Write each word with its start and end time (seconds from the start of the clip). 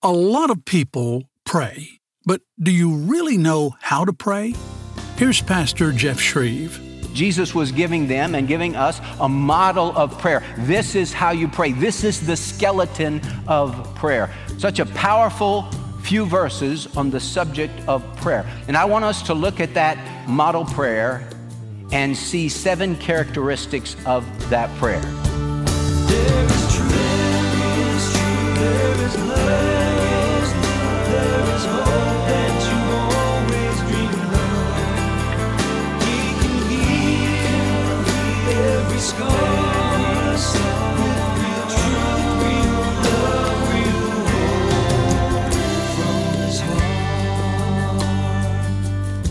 A 0.00 0.12
lot 0.12 0.50
of 0.50 0.64
people 0.64 1.28
pray, 1.44 1.98
but 2.24 2.42
do 2.62 2.70
you 2.70 2.94
really 2.94 3.36
know 3.36 3.74
how 3.80 4.04
to 4.04 4.12
pray? 4.12 4.54
Here's 5.16 5.42
Pastor 5.42 5.90
Jeff 5.90 6.18
Schreve. 6.18 7.12
Jesus 7.14 7.52
was 7.52 7.72
giving 7.72 8.06
them 8.06 8.36
and 8.36 8.46
giving 8.46 8.76
us 8.76 9.00
a 9.18 9.28
model 9.28 9.92
of 9.96 10.16
prayer. 10.20 10.44
This 10.58 10.94
is 10.94 11.12
how 11.12 11.32
you 11.32 11.48
pray. 11.48 11.72
This 11.72 12.04
is 12.04 12.24
the 12.24 12.36
skeleton 12.36 13.20
of 13.48 13.92
prayer. 13.96 14.32
Such 14.56 14.78
a 14.78 14.86
powerful 14.86 15.62
few 16.04 16.26
verses 16.26 16.86
on 16.96 17.10
the 17.10 17.18
subject 17.18 17.74
of 17.88 18.04
prayer. 18.18 18.48
And 18.68 18.76
I 18.76 18.84
want 18.84 19.04
us 19.04 19.20
to 19.22 19.34
look 19.34 19.58
at 19.58 19.74
that 19.74 20.28
model 20.28 20.64
prayer 20.64 21.28
and 21.90 22.16
see 22.16 22.48
seven 22.48 22.94
characteristics 22.94 23.96
of 24.06 24.24
that 24.48 24.70
prayer. 24.78 25.02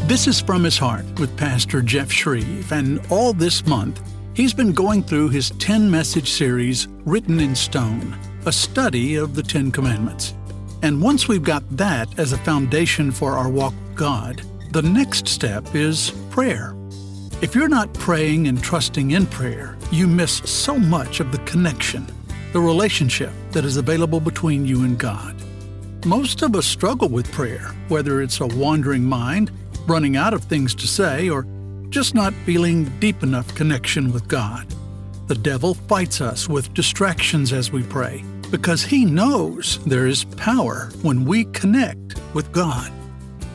This 0.08 0.26
is 0.26 0.41
From 0.41 0.63
His 0.63 0.77
Heart 0.77 1.20
with 1.20 1.36
Pastor 1.38 1.81
Jeff 1.81 2.09
Schreve, 2.09 2.72
and 2.72 3.00
all 3.12 3.34
this 3.34 3.67
month, 3.67 4.02
he's 4.34 4.53
been 4.53 4.72
going 4.72 5.03
through 5.03 5.30
his 5.30 5.52
10 5.52 5.91
message 5.91 6.31
series, 6.31 6.88
Written 7.05 7.39
in 7.39 7.53
Stone, 7.53 8.17
a 8.45 8.52
study 8.52 9.16
of 9.16 9.36
the 9.36 9.44
Ten 9.44 9.72
Commandments. 9.72 10.34
And 10.81 11.02
once 11.02 11.28
we've 11.28 11.44
got 11.44 11.64
that 11.78 12.17
as 12.17 12.34
a 12.34 12.38
foundation 12.38 13.12
for 13.12 13.34
our 13.34 13.50
walk 13.50 13.73
with 13.73 13.95
God, 13.95 14.41
the 14.72 14.81
next 14.81 15.28
step 15.28 15.75
is 15.75 16.12
prayer. 16.31 16.77
If 17.39 17.53
you're 17.53 17.67
not 17.67 17.93
praying 17.93 18.47
and 18.47 18.59
trusting 18.63 19.11
in 19.11 19.27
prayer, 19.27 19.77
you 19.91 20.07
miss 20.07 20.38
so 20.38 20.75
much 20.80 21.19
of 21.19 21.31
the 21.31 21.38
connection, 21.39 22.07
the 22.52 22.59
relationship 22.59 23.29
that 23.52 23.63
is 23.63 23.77
available 23.77 24.19
between 24.19 24.66
you 24.66 24.83
and 24.83 24.97
God. 24.97 25.35
Most 26.03 26.41
of 26.41 26.55
us 26.55 26.66
struggle 26.66 27.09
with 27.09 27.31
prayer, 27.31 27.75
whether 27.89 28.23
it's 28.23 28.41
a 28.41 28.47
wandering 28.47 29.03
mind 29.03 29.52
running 29.85 30.17
out 30.17 30.33
of 30.33 30.45
things 30.45 30.73
to 30.73 30.88
say, 30.88 31.29
or 31.29 31.45
just 31.89 32.16
not 32.16 32.33
feeling 32.44 32.85
deep 32.97 33.21
enough 33.21 33.53
connection 33.53 34.11
with 34.11 34.27
God. 34.27 34.66
The 35.27 35.35
devil 35.35 35.75
fights 35.75 36.22
us 36.22 36.49
with 36.49 36.73
distractions 36.73 37.53
as 37.53 37.72
we 37.72 37.83
pray 37.83 38.23
because 38.49 38.81
he 38.81 39.05
knows 39.05 39.77
there 39.85 40.07
is 40.07 40.23
power 40.23 40.89
when 41.03 41.23
we 41.23 41.45
connect 41.45 42.19
with 42.33 42.51
God. 42.51 42.91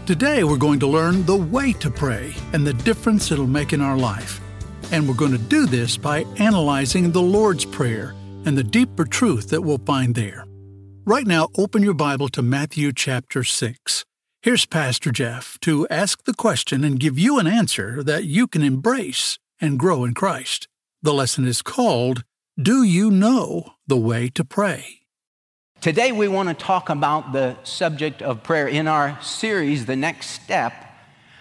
Today, 0.04 0.42
we're 0.42 0.56
going 0.56 0.80
to 0.80 0.88
learn 0.88 1.24
the 1.26 1.36
way 1.36 1.72
to 1.74 1.88
pray 1.88 2.34
and 2.52 2.66
the 2.66 2.74
difference 2.74 3.30
it'll 3.30 3.46
make 3.46 3.72
in 3.72 3.80
our 3.80 3.96
life. 3.96 4.40
And 4.90 5.06
we're 5.06 5.14
going 5.14 5.30
to 5.30 5.38
do 5.38 5.64
this 5.64 5.96
by 5.96 6.24
analyzing 6.38 7.12
the 7.12 7.22
Lord's 7.22 7.64
Prayer 7.64 8.12
and 8.44 8.58
the 8.58 8.64
deeper 8.64 9.04
truth 9.04 9.50
that 9.50 9.62
we'll 9.62 9.78
find 9.78 10.16
there. 10.16 10.44
Right 11.04 11.24
now, 11.24 11.50
open 11.56 11.84
your 11.84 11.94
Bible 11.94 12.28
to 12.30 12.42
Matthew 12.42 12.92
chapter 12.92 13.44
6. 13.44 14.04
Here's 14.42 14.66
Pastor 14.66 15.12
Jeff 15.12 15.56
to 15.60 15.86
ask 15.86 16.24
the 16.24 16.34
question 16.34 16.82
and 16.82 16.98
give 16.98 17.16
you 17.16 17.38
an 17.38 17.46
answer 17.46 18.02
that 18.02 18.24
you 18.24 18.48
can 18.48 18.62
embrace 18.62 19.38
and 19.60 19.78
grow 19.78 20.02
in 20.04 20.14
Christ. 20.14 20.66
The 21.00 21.14
lesson 21.14 21.46
is 21.46 21.62
called 21.62 22.24
Do 22.60 22.82
You 22.82 23.08
Know 23.08 23.74
the 23.86 23.96
Way 23.96 24.30
to 24.30 24.44
Pray? 24.44 25.01
Today, 25.82 26.12
we 26.12 26.28
want 26.28 26.48
to 26.48 26.54
talk 26.54 26.90
about 26.90 27.32
the 27.32 27.56
subject 27.64 28.22
of 28.22 28.44
prayer 28.44 28.68
in 28.68 28.86
our 28.86 29.20
series, 29.20 29.84
The 29.84 29.96
Next 29.96 30.28
Step. 30.28 30.72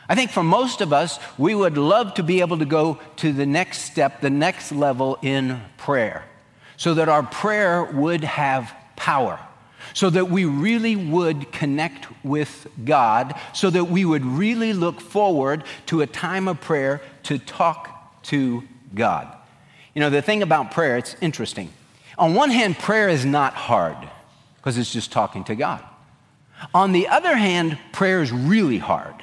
I 0.10 0.16
think 0.16 0.32
for 0.32 0.42
most 0.42 0.82
of 0.82 0.92
us, 0.92 1.20
we 1.38 1.54
would 1.54 1.78
love 1.78 2.16
to 2.16 2.24
be 2.24 2.40
able 2.40 2.58
to 2.58 2.66
go 2.66 2.98
to 3.18 3.34
the 3.34 3.46
next 3.46 3.84
step, 3.84 4.20
the 4.20 4.32
next 4.32 4.72
level 4.72 5.20
in 5.22 5.62
prayer, 5.78 6.26
so 6.76 6.96
that 6.96 7.08
our 7.08 7.22
prayer 7.22 7.84
would 7.84 8.24
have 8.24 8.74
power 8.96 9.40
so 9.94 10.10
that 10.10 10.32
we 10.32 10.46
really 10.46 10.96
would 10.96 11.52
connect 11.52 12.08
with 12.24 12.66
God, 12.84 13.36
so 13.54 13.70
that 13.70 13.86
we 13.86 14.06
would 14.06 14.26
really 14.26 14.74
look 14.74 15.02
forward 15.02 15.64
to 15.86 16.02
a 16.02 16.08
time 16.08 16.48
of 16.48 16.60
prayer 16.62 17.00
to 17.24 17.38
talk 17.38 18.24
to 18.24 18.64
God. 18.96 19.28
You 19.94 20.00
know, 20.00 20.10
the 20.10 20.24
thing 20.24 20.42
about 20.42 20.72
prayer, 20.72 20.98
it's 20.98 21.16
interesting. 21.22 21.72
On 22.18 22.34
one 22.34 22.50
hand, 22.50 22.80
prayer 22.80 23.08
is 23.08 23.24
not 23.24 23.54
hard 23.54 23.98
because 24.62 24.78
it's 24.78 24.94
just 24.94 25.12
talking 25.12 25.44
to 25.46 25.56
God. 25.56 25.84
On 26.74 26.92
the 26.92 27.08
other 27.08 27.36
hand, 27.36 27.80
prayer 27.92 28.22
is 28.22 28.32
really 28.32 28.78
hard 28.78 29.16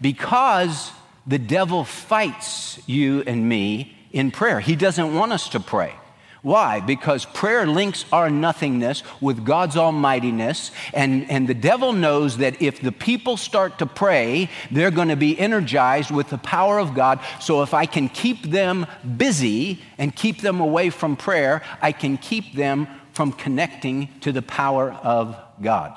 because 0.00 0.90
the 1.26 1.38
devil 1.38 1.84
fights 1.84 2.80
you 2.88 3.22
and 3.26 3.48
me 3.48 3.96
in 4.10 4.32
prayer. 4.32 4.58
He 4.58 4.74
doesn't 4.74 5.14
want 5.14 5.32
us 5.32 5.48
to 5.50 5.60
pray. 5.60 5.94
Why? 6.42 6.80
Because 6.80 7.24
prayer 7.24 7.66
links 7.66 8.04
our 8.12 8.30
nothingness 8.30 9.02
with 9.20 9.44
God's 9.44 9.76
almightiness, 9.76 10.70
and, 10.94 11.28
and 11.30 11.48
the 11.48 11.54
devil 11.54 11.92
knows 11.92 12.38
that 12.38 12.62
if 12.62 12.80
the 12.80 12.92
people 12.92 13.36
start 13.36 13.80
to 13.80 13.86
pray, 13.86 14.48
they're 14.70 14.92
going 14.92 15.08
to 15.08 15.16
be 15.16 15.38
energized 15.38 16.12
with 16.12 16.30
the 16.30 16.38
power 16.38 16.78
of 16.78 16.94
God. 16.94 17.20
So 17.40 17.62
if 17.62 17.74
I 17.74 17.86
can 17.86 18.08
keep 18.08 18.44
them 18.44 18.86
busy 19.16 19.82
and 19.98 20.14
keep 20.14 20.40
them 20.40 20.60
away 20.60 20.90
from 20.90 21.16
prayer, 21.16 21.62
I 21.82 21.90
can 21.90 22.16
keep 22.16 22.54
them 22.54 22.86
from 23.18 23.32
connecting 23.32 24.08
to 24.20 24.30
the 24.30 24.42
power 24.42 24.92
of 24.92 25.36
God. 25.60 25.92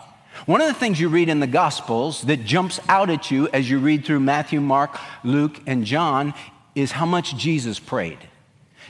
One 0.48 0.60
of 0.60 0.66
the 0.66 0.74
things 0.74 1.00
you 1.00 1.08
read 1.08 1.30
in 1.30 1.40
the 1.40 1.46
Gospels 1.46 2.24
that 2.24 2.46
jumps 2.46 2.80
out 2.90 3.12
at 3.12 3.30
you 3.30 3.48
as 3.54 3.70
you 3.70 3.78
read 3.78 4.06
through 4.06 4.22
Matthew, 4.22 4.60
Mark, 4.60 5.00
Luke, 5.24 5.62
and 5.68 5.86
John 5.86 6.34
is 6.74 6.94
how 6.94 7.06
much 7.06 7.38
Jesus 7.38 7.78
prayed. 7.78 8.18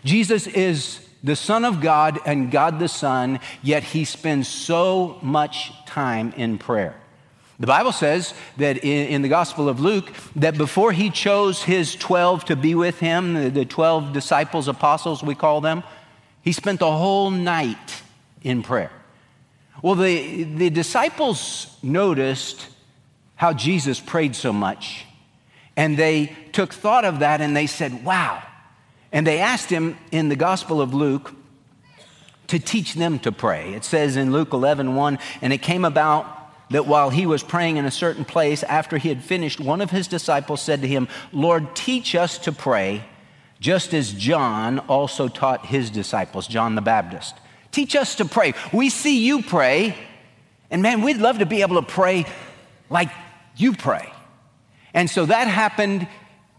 Jesus 0.06 0.47
is 0.47 1.06
the 1.22 1.36
Son 1.36 1.66
of 1.66 1.81
God 1.81 2.20
and 2.25 2.50
God 2.50 2.80
the 2.80 2.88
Son, 2.88 3.41
yet 3.62 3.84
he 3.84 4.06
spends 4.06 4.47
so 4.47 5.20
much 5.22 5.74
time 5.86 6.31
in 6.38 6.58
prayer. 6.58 6.96
The 7.59 7.68
Bible 7.68 7.91
says 7.91 8.34
that 8.56 8.81
in, 8.81 9.24
the 9.24 9.28
Gospel 9.28 9.68
of 9.68 9.81
Luke, 9.81 10.09
that 10.38 10.58
before 10.58 10.94
he 10.94 11.09
chose 11.09 11.64
his 11.64 11.96
12 11.96 12.46
to 12.46 12.56
be 12.56 12.75
with 12.75 12.97
him, 13.02 13.34
the, 13.34 13.50
the 13.50 13.66
12 13.66 14.14
disciples, 14.14 14.70
apostles, 14.70 15.22
we 15.22 15.36
call 15.36 15.59
them, 15.59 15.84
he 16.44 16.53
spent 16.53 16.80
the 16.80 16.90
whole 16.90 17.30
night 17.30 18.03
in 18.41 18.63
prayer. 18.63 18.91
Well, 19.81 19.96
the, 19.96 20.44
the 20.44 20.69
disciples 20.69 21.78
noticed 21.81 22.68
how 23.35 23.53
Jesus 23.53 24.00
prayed 24.00 24.35
so 24.35 24.53
much, 24.53 25.06
and 25.75 25.97
they 25.97 26.35
took 26.52 26.74
thought 26.74 27.06
of 27.06 27.19
that 27.19 27.41
and 27.41 27.56
they 27.56 27.66
said, 27.68 28.06
Wow, 28.06 28.44
and 29.12 29.25
they 29.25 29.40
asked 29.40 29.69
him 29.69 29.97
in 30.12 30.29
the 30.29 30.35
Gospel 30.35 30.81
of 30.81 30.94
Luke 30.94 31.34
to 32.47 32.59
teach 32.59 32.94
them 32.96 33.18
to 33.19 33.31
pray. 33.31 33.74
It 33.74 33.84
says 33.84 34.18
in 34.18 34.31
Luke 34.31 34.53
11, 34.53 34.96
1, 34.96 35.19
and 35.41 35.53
it 35.53 35.62
came 35.62 35.85
about 35.85 36.38
that 36.69 36.85
while 36.85 37.09
he 37.09 37.25
was 37.25 37.44
praying 37.44 37.78
in 37.78 37.85
a 37.85 37.91
certain 37.91 38.25
place, 38.25 38.63
after 38.63 38.97
he 38.97 39.09
had 39.09 39.23
finished, 39.23 39.59
one 39.59 39.81
of 39.81 39.91
his 39.91 40.08
disciples 40.08 40.62
said 40.62 40.81
to 40.81 40.88
him, 40.88 41.08
Lord, 41.31 41.75
teach 41.75 42.13
us 42.16 42.38
to 42.40 42.52
pray, 42.52 43.03
just 43.59 43.94
as 43.94 44.13
John 44.13 44.79
also 44.79 45.28
taught 45.28 45.66
his 45.66 45.90
disciples, 45.90 46.47
John 46.47 46.75
the 46.75 46.81
Baptist. 46.81 47.35
Teach 47.72 47.96
us 47.96 48.16
to 48.16 48.26
pray. 48.26 48.54
We 48.74 48.90
see 48.90 49.26
you 49.26 49.42
pray, 49.42 49.96
and 50.70 50.82
man, 50.82 51.02
we'd 51.02 51.18
love 51.18 51.40
to 51.40 51.46
be 51.46 51.62
able 51.62 51.82
to 51.82 51.88
pray 51.88 52.26
like 52.90 53.09
you 53.56 53.74
pray. 53.74 54.12
And 54.94 55.09
so 55.09 55.26
that 55.26 55.48
happened 55.48 56.08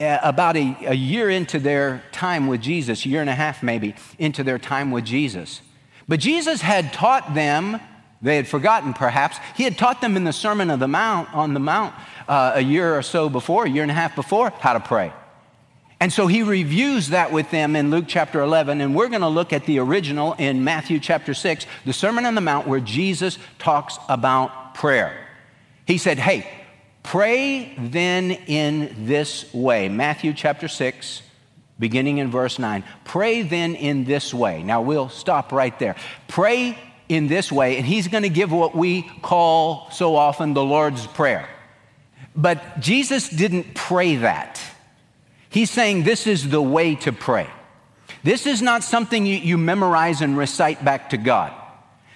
uh, 0.01 0.19
about 0.23 0.57
a, 0.57 0.77
a 0.87 0.95
year 0.95 1.29
into 1.29 1.59
their 1.59 2.03
time 2.13 2.47
with 2.47 2.61
Jesus, 2.61 3.05
year 3.05 3.21
and 3.21 3.31
a 3.31 3.35
half 3.35 3.63
maybe, 3.63 3.95
into 4.19 4.43
their 4.43 4.59
time 4.59 4.91
with 4.91 5.05
Jesus. 5.05 5.61
But 6.09 6.19
Jesus 6.21 6.61
had 6.63 6.93
taught 6.93 7.35
them, 7.35 7.79
they 8.21 8.37
had 8.37 8.49
forgotten 8.49 8.95
perhaps, 8.95 9.39
he 9.57 9.65
had 9.65 9.79
taught 9.79 10.01
them 10.01 10.17
in 10.17 10.25
the 10.25 10.33
Sermon 10.33 10.71
of 10.71 10.81
the 10.81 10.89
Mount, 10.89 11.33
on 11.35 11.55
the 11.55 11.61
Mount, 11.61 11.95
uh, 12.27 12.53
a 12.55 12.61
year 12.61 12.97
or 12.97 13.03
so 13.03 13.29
before, 13.29 13.67
a 13.67 13.71
year 13.71 13.83
and 13.83 13.91
a 13.91 13.95
half 13.95 14.17
before, 14.17 14.51
how 14.51 14.73
to 14.73 14.81
pray. 14.81 15.13
And 16.03 16.13
so 16.13 16.27
he 16.27 16.43
reviews 16.43 17.11
that 17.11 17.31
with 17.31 17.53
them 17.53 17.77
in 17.77 17.93
Luke 17.93 18.07
chapter 18.09 18.41
11, 18.41 18.81
and 18.81 18.93
we're 18.93 19.09
going 19.09 19.21
to 19.21 19.29
look 19.29 19.53
at 19.53 19.67
the 19.67 19.79
original 19.79 20.33
in 20.33 20.65
Matthew 20.65 20.99
chapter 20.99 21.33
6, 21.33 21.65
the 21.85 21.93
Sermon 21.93 22.27
on 22.27 22.35
the 22.35 22.41
Mount, 22.41 22.67
where 22.67 22.81
Jesus 22.81 23.39
talks 23.61 23.99
about 24.09 24.75
prayer. 24.75 25.17
He 25.87 25.99
said, 25.99 26.19
Hey, 26.19 26.45
Pray 27.03 27.75
then 27.79 28.31
in 28.31 29.07
this 29.07 29.53
way. 29.53 29.89
Matthew 29.89 30.33
chapter 30.33 30.69
6, 30.69 31.23
beginning 31.79 32.19
in 32.19 32.31
verse 32.31 32.59
9. 32.59 32.85
Pray 33.05 33.43
then 33.43 33.75
in 33.75 34.05
this 34.05 34.33
way. 34.33 34.63
Now 34.63 34.83
we'll 34.83 35.09
stop 35.09 35.53
right 35.53 35.77
there. 35.79 35.97
Pray 36.29 36.79
in 37.09 37.27
this 37.27 37.51
way, 37.51 37.77
and 37.77 37.87
he's 37.87 38.09
going 38.09 38.23
to 38.23 38.29
give 38.29 38.53
what 38.53 38.75
we 38.75 39.03
call 39.21 39.91
so 39.91 40.17
often 40.17 40.55
the 40.55 40.65
Lord's 40.65 41.07
Prayer. 41.07 41.49
But 42.35 42.81
Jesus 42.81 43.29
didn't 43.29 43.75
pray 43.75 44.17
that. 44.17 44.61
He's 45.53 45.71
saying 45.71 46.05
this 46.05 46.27
is 46.27 46.49
the 46.49 46.63
way 46.63 46.95
to 46.97 47.13
pray. 47.13 47.49
This 48.25 48.47
is 48.47 48.63
not 48.63 48.83
something 48.83 49.27
you, 49.27 49.37
you 49.37 49.59
memorize 49.59 50.23
and 50.23 50.37
recite 50.37 50.85
back 50.85 51.11
to 51.11 51.17
God. 51.17 51.53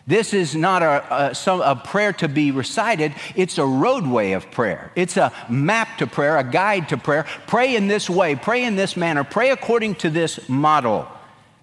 This 0.07 0.33
is 0.33 0.55
not 0.55 0.83
a, 0.83 1.15
a, 1.15 1.35
some, 1.35 1.61
a, 1.61 1.75
prayer 1.75 2.13
to 2.15 2.29
be 2.29 2.53
recited, 2.53 3.13
it's 3.35 3.59
a 3.59 3.67
roadway 3.67 4.33
of 4.33 4.51
prayer. 4.53 4.93
It's 4.95 5.17
a 5.17 5.33
map 5.49 5.99
to 5.99 6.07
prayer, 6.07 6.39
a 6.39 6.45
guide 6.45 6.89
to 6.91 6.97
prayer. 6.97 7.27
Pray 7.49 7.75
in 7.75 7.89
this 7.89 8.09
way, 8.09 8.37
pray 8.37 8.65
in 8.65 8.77
this 8.77 8.97
manner, 8.97 9.25
pray 9.25 9.51
according 9.51 9.97
to 9.97 10.11
this 10.11 10.49
model. 10.49 11.09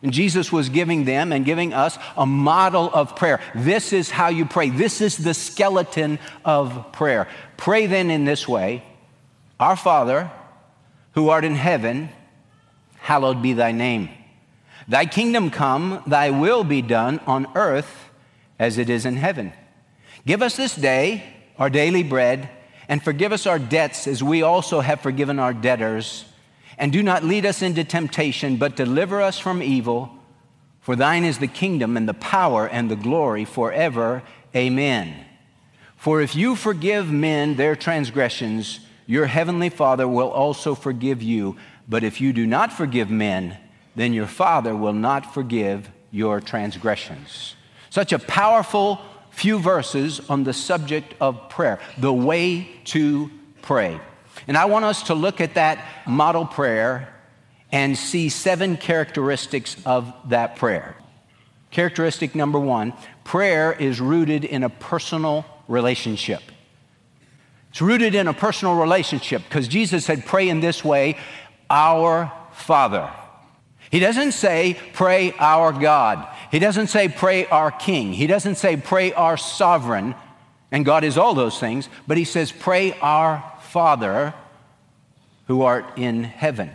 And 0.03 0.11
Jesus 0.11 0.51
was 0.51 0.67
giving 0.67 1.05
them 1.05 1.31
and 1.31 1.45
giving 1.45 1.73
us 1.73 1.97
a 2.17 2.25
model 2.25 2.91
of 2.93 3.15
prayer. 3.15 3.39
This 3.55 3.93
is 3.93 4.09
how 4.09 4.27
you 4.27 4.45
pray. 4.45 4.69
This 4.69 4.99
is 4.99 5.17
the 5.17 5.33
skeleton 5.33 6.19
of 6.43 6.91
prayer. 6.91 7.29
Pray 7.55 7.85
then 7.85 8.11
in 8.11 8.25
this 8.25 8.45
way 8.45 8.83
Our 9.61 9.77
Father, 9.77 10.29
who 11.13 11.30
art 11.30 11.45
in 11.45 11.56
heaven, 11.56 12.10
hallowed 13.00 13.42
be 13.42 13.54
thy 13.54 13.71
name. 13.71 14.10
Thy 14.88 15.06
kingdom 15.06 15.50
come, 15.50 16.04
thy 16.06 16.30
will 16.30 16.63
be 16.63 16.81
done 16.81 17.19
on 17.25 17.48
earth 17.56 18.10
as 18.60 18.77
it 18.77 18.89
is 18.89 19.06
in 19.06 19.15
heaven. 19.15 19.54
Give 20.25 20.42
us 20.42 20.56
this 20.56 20.75
day 20.75 21.24
our 21.57 21.69
daily 21.69 22.04
bread, 22.04 22.50
and 22.89 23.04
forgive 23.04 23.31
us 23.31 23.45
our 23.45 23.60
debts 23.60 24.07
as 24.07 24.24
we 24.24 24.42
also 24.42 24.81
have 24.81 25.01
forgiven 25.01 25.39
our 25.39 25.54
debtors 25.54 26.25
and 26.77 26.92
do 26.92 27.04
not 27.04 27.24
lead 27.24 27.45
us 27.45 27.62
into 27.62 27.83
temptation, 27.83 28.57
but 28.57 28.75
deliver 28.75 29.21
us 29.21 29.39
from 29.39 29.62
evil. 29.62 30.12
For 30.81 30.95
thine 30.95 31.24
is 31.24 31.38
the 31.38 31.48
kingdom 31.48 31.95
and 31.95 32.09
the 32.09 32.13
power 32.13 32.68
and 32.68 32.89
the 32.89 32.95
glory 32.95 33.45
forever. 33.45 34.24
Amen. 34.56 35.25
For 35.95 36.21
if 36.21 36.36
you 36.36 36.56
forgive 36.56 37.12
men 37.12 37.56
their 37.56 37.75
transgressions, 37.75 38.80
your 39.05 39.25
heavenly 39.25 39.69
Father 39.69 40.07
will 40.07 40.29
also 40.29 40.75
forgive 40.75 41.21
you. 41.21 41.57
But 41.88 42.03
if 42.03 42.21
you 42.21 42.33
do 42.33 42.45
not 42.45 42.71
forgive 42.71 43.09
men, 43.09 43.57
then 43.95 44.13
your 44.13 44.27
Father 44.27 44.75
will 44.75 44.94
not 44.94 45.33
forgive 45.33 45.89
your 46.11 46.39
transgressions. 46.39 47.55
Such 47.89 48.13
a 48.13 48.19
powerful 48.19 49.00
few 49.31 49.59
verses 49.59 50.21
on 50.29 50.44
the 50.44 50.53
subject 50.53 51.13
of 51.19 51.50
prayer, 51.50 51.79
the 51.97 52.13
way 52.13 52.69
to 52.85 53.29
pray. 53.61 54.00
And 54.47 54.57
I 54.57 54.65
want 54.65 54.85
us 54.85 55.03
to 55.03 55.13
look 55.13 55.41
at 55.41 55.56
that 55.56 55.83
model 56.07 56.45
prayer 56.45 57.13
and 57.71 57.97
see 57.97 58.29
seven 58.29 58.77
characteristics 58.77 59.75
of 59.85 60.13
that 60.29 60.56
prayer. 60.56 60.95
Characteristic 61.71 62.35
number 62.35 62.59
one 62.59 62.94
prayer 63.23 63.73
is 63.73 63.99
rooted 63.99 64.45
in 64.45 64.63
a 64.63 64.69
personal 64.69 65.45
relationship. 65.67 66.44
It's 67.73 67.81
rooted 67.81 68.13
in 68.13 68.27
a 68.27 68.33
personal 68.33 68.75
relationship 68.75 69.41
because 69.49 69.67
Jesus 69.67 70.05
said, 70.05 70.27
Pray 70.27 70.47
in 70.47 70.59
this 70.59 70.85
way, 70.85 71.17
Our 71.71 72.31
Father. 72.51 73.11
He 73.89 73.99
doesn't 73.99 74.33
say, 74.33 74.77
Pray 74.93 75.33
our 75.39 75.71
God. 75.73 76.27
He 76.51 76.59
doesn't 76.59 76.87
say, 76.87 77.09
Pray 77.09 77.47
our 77.47 77.71
King. 77.71 78.13
He 78.13 78.27
doesn't 78.27 78.55
say, 78.55 78.77
Pray 78.77 79.11
our 79.13 79.37
sovereign. 79.37 80.13
And 80.71 80.85
God 80.85 81.03
is 81.03 81.17
all 81.17 81.33
those 81.33 81.59
things. 81.59 81.89
But 82.07 82.17
He 82.17 82.25
says, 82.25 82.51
Pray 82.51 82.93
our 83.01 83.43
Father 83.61 84.35
who 85.47 85.63
art 85.63 85.97
in 85.97 86.23
heaven. 86.23 86.69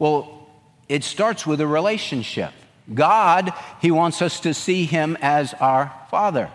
Well, 0.00 0.48
it 0.88 1.04
starts 1.04 1.46
with 1.46 1.60
a 1.60 1.66
relationship. 1.68 2.52
God, 2.92 3.52
He 3.80 3.92
wants 3.92 4.20
us 4.20 4.40
to 4.40 4.52
see 4.52 4.84
Him 4.84 5.16
as 5.20 5.54
our 5.54 5.92
Father. 6.10 6.50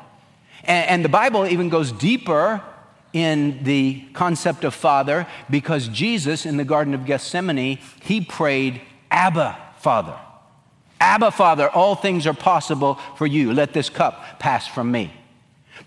And, 0.65 0.89
and, 0.89 1.05
the 1.05 1.09
Bible 1.09 1.47
even 1.47 1.69
goes 1.69 1.93
deeper 1.93 2.61
in 3.13 3.63
the 3.63 4.03
concept 4.13 4.63
of 4.63 4.73
Father 4.73 5.27
because 5.49 5.87
Jesus 5.87 6.45
in 6.45 6.57
the 6.57 6.63
Garden 6.63 6.93
of 6.93 7.05
Gethsemane, 7.05 7.79
He 8.01 8.21
prayed, 8.21 8.81
Abba, 9.09 9.57
Father. 9.77 10.17
Abba, 10.99 11.31
Father, 11.31 11.69
all 11.69 11.95
things 11.95 12.27
are 12.27 12.33
possible 12.33 12.95
for 13.17 13.25
you. 13.25 13.53
Let 13.53 13.73
this 13.73 13.89
cup 13.89 14.39
pass 14.39 14.67
from 14.67 14.91
me. 14.91 15.11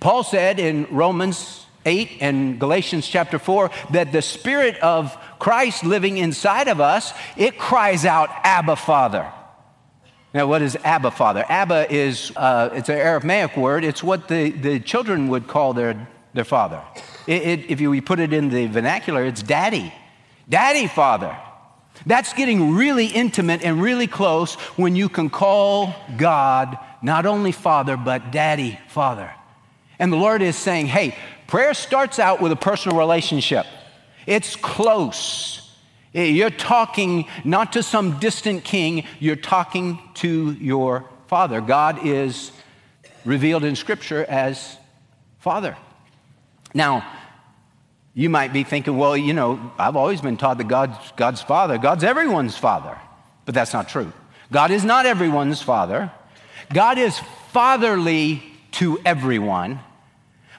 Paul 0.00 0.24
said 0.24 0.58
in 0.58 0.86
Romans 0.90 1.66
8 1.86 2.18
and 2.20 2.58
Galatians 2.58 3.06
chapter 3.06 3.38
4 3.38 3.70
that 3.92 4.12
the 4.12 4.22
Spirit 4.22 4.76
of 4.78 5.16
Christ 5.38 5.84
living 5.84 6.18
inside 6.18 6.68
of 6.68 6.80
us, 6.80 7.12
it 7.36 7.58
cries 7.58 8.04
out, 8.04 8.28
Abba, 8.42 8.76
Father. 8.76 9.30
Now, 10.34 10.48
what 10.48 10.62
is 10.62 10.76
Abba, 10.82 11.12
Father? 11.12 11.44
Abba 11.48 11.92
is, 11.94 12.32
uh, 12.34 12.70
it's 12.72 12.88
an 12.88 12.98
Aramaic 12.98 13.56
word. 13.56 13.84
It's 13.84 14.02
what 14.02 14.26
the, 14.26 14.50
the 14.50 14.80
children 14.80 15.28
would 15.28 15.46
call 15.46 15.74
their, 15.74 16.08
their 16.32 16.44
father. 16.44 16.82
It, 17.26 17.42
it, 17.42 17.70
if 17.70 17.80
you 17.80 18.00
put 18.02 18.20
it 18.20 18.32
in 18.32 18.48
the 18.50 18.66
vernacular, 18.66 19.24
it's 19.24 19.42
daddy. 19.42 19.92
Daddy, 20.48 20.86
Father. 20.86 21.36
That's 22.06 22.32
getting 22.32 22.74
really 22.74 23.06
intimate 23.06 23.62
and 23.62 23.80
really 23.80 24.06
close 24.06 24.54
when 24.76 24.96
you 24.96 25.08
can 25.08 25.30
call 25.30 25.94
God 26.16 26.78
not 27.02 27.24
only 27.24 27.52
Father, 27.52 27.96
but 27.96 28.32
Daddy, 28.32 28.78
Father. 28.88 29.30
And 29.98 30.12
the 30.12 30.16
Lord 30.16 30.42
is 30.42 30.56
saying, 30.56 30.86
hey, 30.86 31.16
Prayer 31.46 31.74
starts 31.74 32.18
out 32.18 32.40
with 32.40 32.52
a 32.52 32.56
personal 32.56 32.98
relationship, 32.98 33.66
it's 34.26 34.56
close. 34.56 35.60
Eh, 36.14 36.24
you're 36.24 36.50
talking 36.50 37.26
not 37.44 37.72
to 37.74 37.82
some 37.82 38.18
distant 38.18 38.64
king, 38.64 39.04
you're 39.20 39.36
talking 39.36 39.98
to 40.14 40.52
your 40.52 41.08
Father. 41.26 41.60
God 41.60 42.06
is 42.06 42.52
revealed 43.24 43.64
in 43.64 43.76
Scripture 43.76 44.24
as 44.24 44.78
Father. 45.38 45.76
Now, 46.74 47.08
you 48.12 48.28
might 48.28 48.52
be 48.52 48.64
thinking, 48.64 48.98
well, 48.98 49.16
you 49.16 49.32
know, 49.32 49.72
I've 49.78 49.96
always 49.96 50.20
been 50.20 50.36
taught 50.36 50.58
that 50.58 50.68
God's, 50.68 51.12
God's 51.16 51.40
Father. 51.40 51.78
God's 51.78 52.04
everyone's 52.04 52.56
Father. 52.56 52.98
But 53.44 53.54
that's 53.54 53.72
not 53.72 53.88
true. 53.88 54.12
God 54.52 54.70
is 54.70 54.84
not 54.84 55.06
everyone's 55.06 55.62
Father. 55.62 56.12
God 56.72 56.98
is 56.98 57.18
fatherly 57.52 58.42
to 58.72 58.98
everyone, 59.04 59.80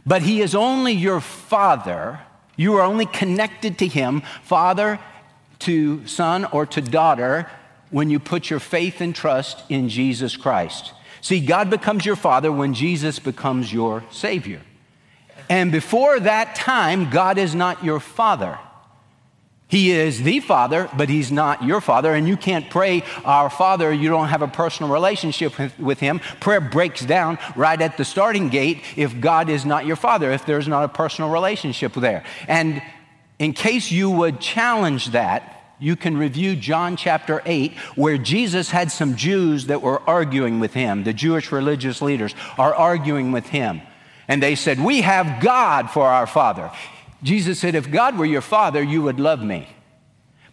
but 0.05 0.21
he 0.21 0.41
is 0.41 0.55
only 0.55 0.93
your 0.93 1.19
father. 1.19 2.19
You 2.55 2.75
are 2.75 2.81
only 2.81 3.05
connected 3.05 3.77
to 3.79 3.87
him, 3.87 4.21
father 4.43 4.99
to 5.59 6.05
son 6.07 6.45
or 6.45 6.65
to 6.65 6.81
daughter, 6.81 7.49
when 7.89 8.09
you 8.09 8.19
put 8.19 8.49
your 8.49 8.59
faith 8.59 9.01
and 9.01 9.15
trust 9.15 9.63
in 9.69 9.89
Jesus 9.89 10.35
Christ. 10.35 10.93
See, 11.21 11.39
God 11.39 11.69
becomes 11.69 12.05
your 12.05 12.15
father 12.15 12.51
when 12.51 12.73
Jesus 12.73 13.19
becomes 13.19 13.71
your 13.71 14.03
savior. 14.11 14.61
And 15.49 15.71
before 15.71 16.19
that 16.19 16.55
time, 16.55 17.09
God 17.09 17.37
is 17.37 17.53
not 17.53 17.83
your 17.83 17.99
father. 17.99 18.57
He 19.67 19.91
is 19.91 20.21
the 20.21 20.41
Father, 20.41 20.89
but 20.95 21.09
He's 21.09 21.31
not 21.31 21.63
your 21.63 21.81
Father, 21.81 22.13
and 22.13 22.27
you 22.27 22.37
can't 22.37 22.69
pray, 22.69 23.03
Our 23.23 23.49
Father, 23.49 23.91
you 23.91 24.09
don't 24.09 24.27
have 24.27 24.43
a 24.43 24.47
personal 24.47 24.91
relationship 24.91 25.57
with, 25.79 25.99
Him. 25.99 26.19
Prayer 26.39 26.61
breaks 26.61 27.03
down 27.03 27.39
right 27.55 27.81
at 27.81 27.97
the 27.97 28.05
starting 28.05 28.49
gate 28.49 28.83
if 28.95 29.19
God 29.19 29.49
is 29.49 29.65
not 29.65 29.87
your 29.87 29.95
Father, 29.95 30.31
if 30.31 30.45
there's 30.45 30.67
not 30.67 30.83
a 30.83 30.87
personal 30.87 31.31
relationship 31.31 31.93
there. 31.93 32.23
And 32.47 32.81
in 33.39 33.53
case 33.53 33.91
you 33.91 34.11
would 34.11 34.39
challenge 34.39 35.07
that, 35.07 35.51
you 35.79 35.95
can 35.95 36.15
review 36.15 36.55
John 36.55 36.95
chapter 36.95 37.41
8, 37.45 37.73
where 37.95 38.17
Jesus 38.17 38.69
had 38.69 38.91
some 38.91 39.15
Jews 39.15 39.65
that 39.65 39.81
were 39.81 40.01
arguing 40.07 40.59
with 40.59 40.73
him. 40.73 41.03
The 41.03 41.11
Jewish 41.11 41.51
religious 41.51 42.01
leaders 42.01 42.33
are 42.57 42.73
arguing 42.73 43.31
with 43.33 43.47
him. 43.47 43.81
And 44.27 44.41
they 44.41 44.55
said, 44.55 44.79
We 44.79 45.01
have 45.01 45.41
God 45.41 45.89
for 45.89 46.07
our 46.07 46.27
Father. 46.27 46.71
Jesus 47.23 47.59
said, 47.59 47.75
If 47.75 47.91
God 47.91 48.17
were 48.17 48.25
your 48.25 48.41
father, 48.41 48.81
you 48.81 49.01
would 49.01 49.19
love 49.19 49.43
me. 49.43 49.67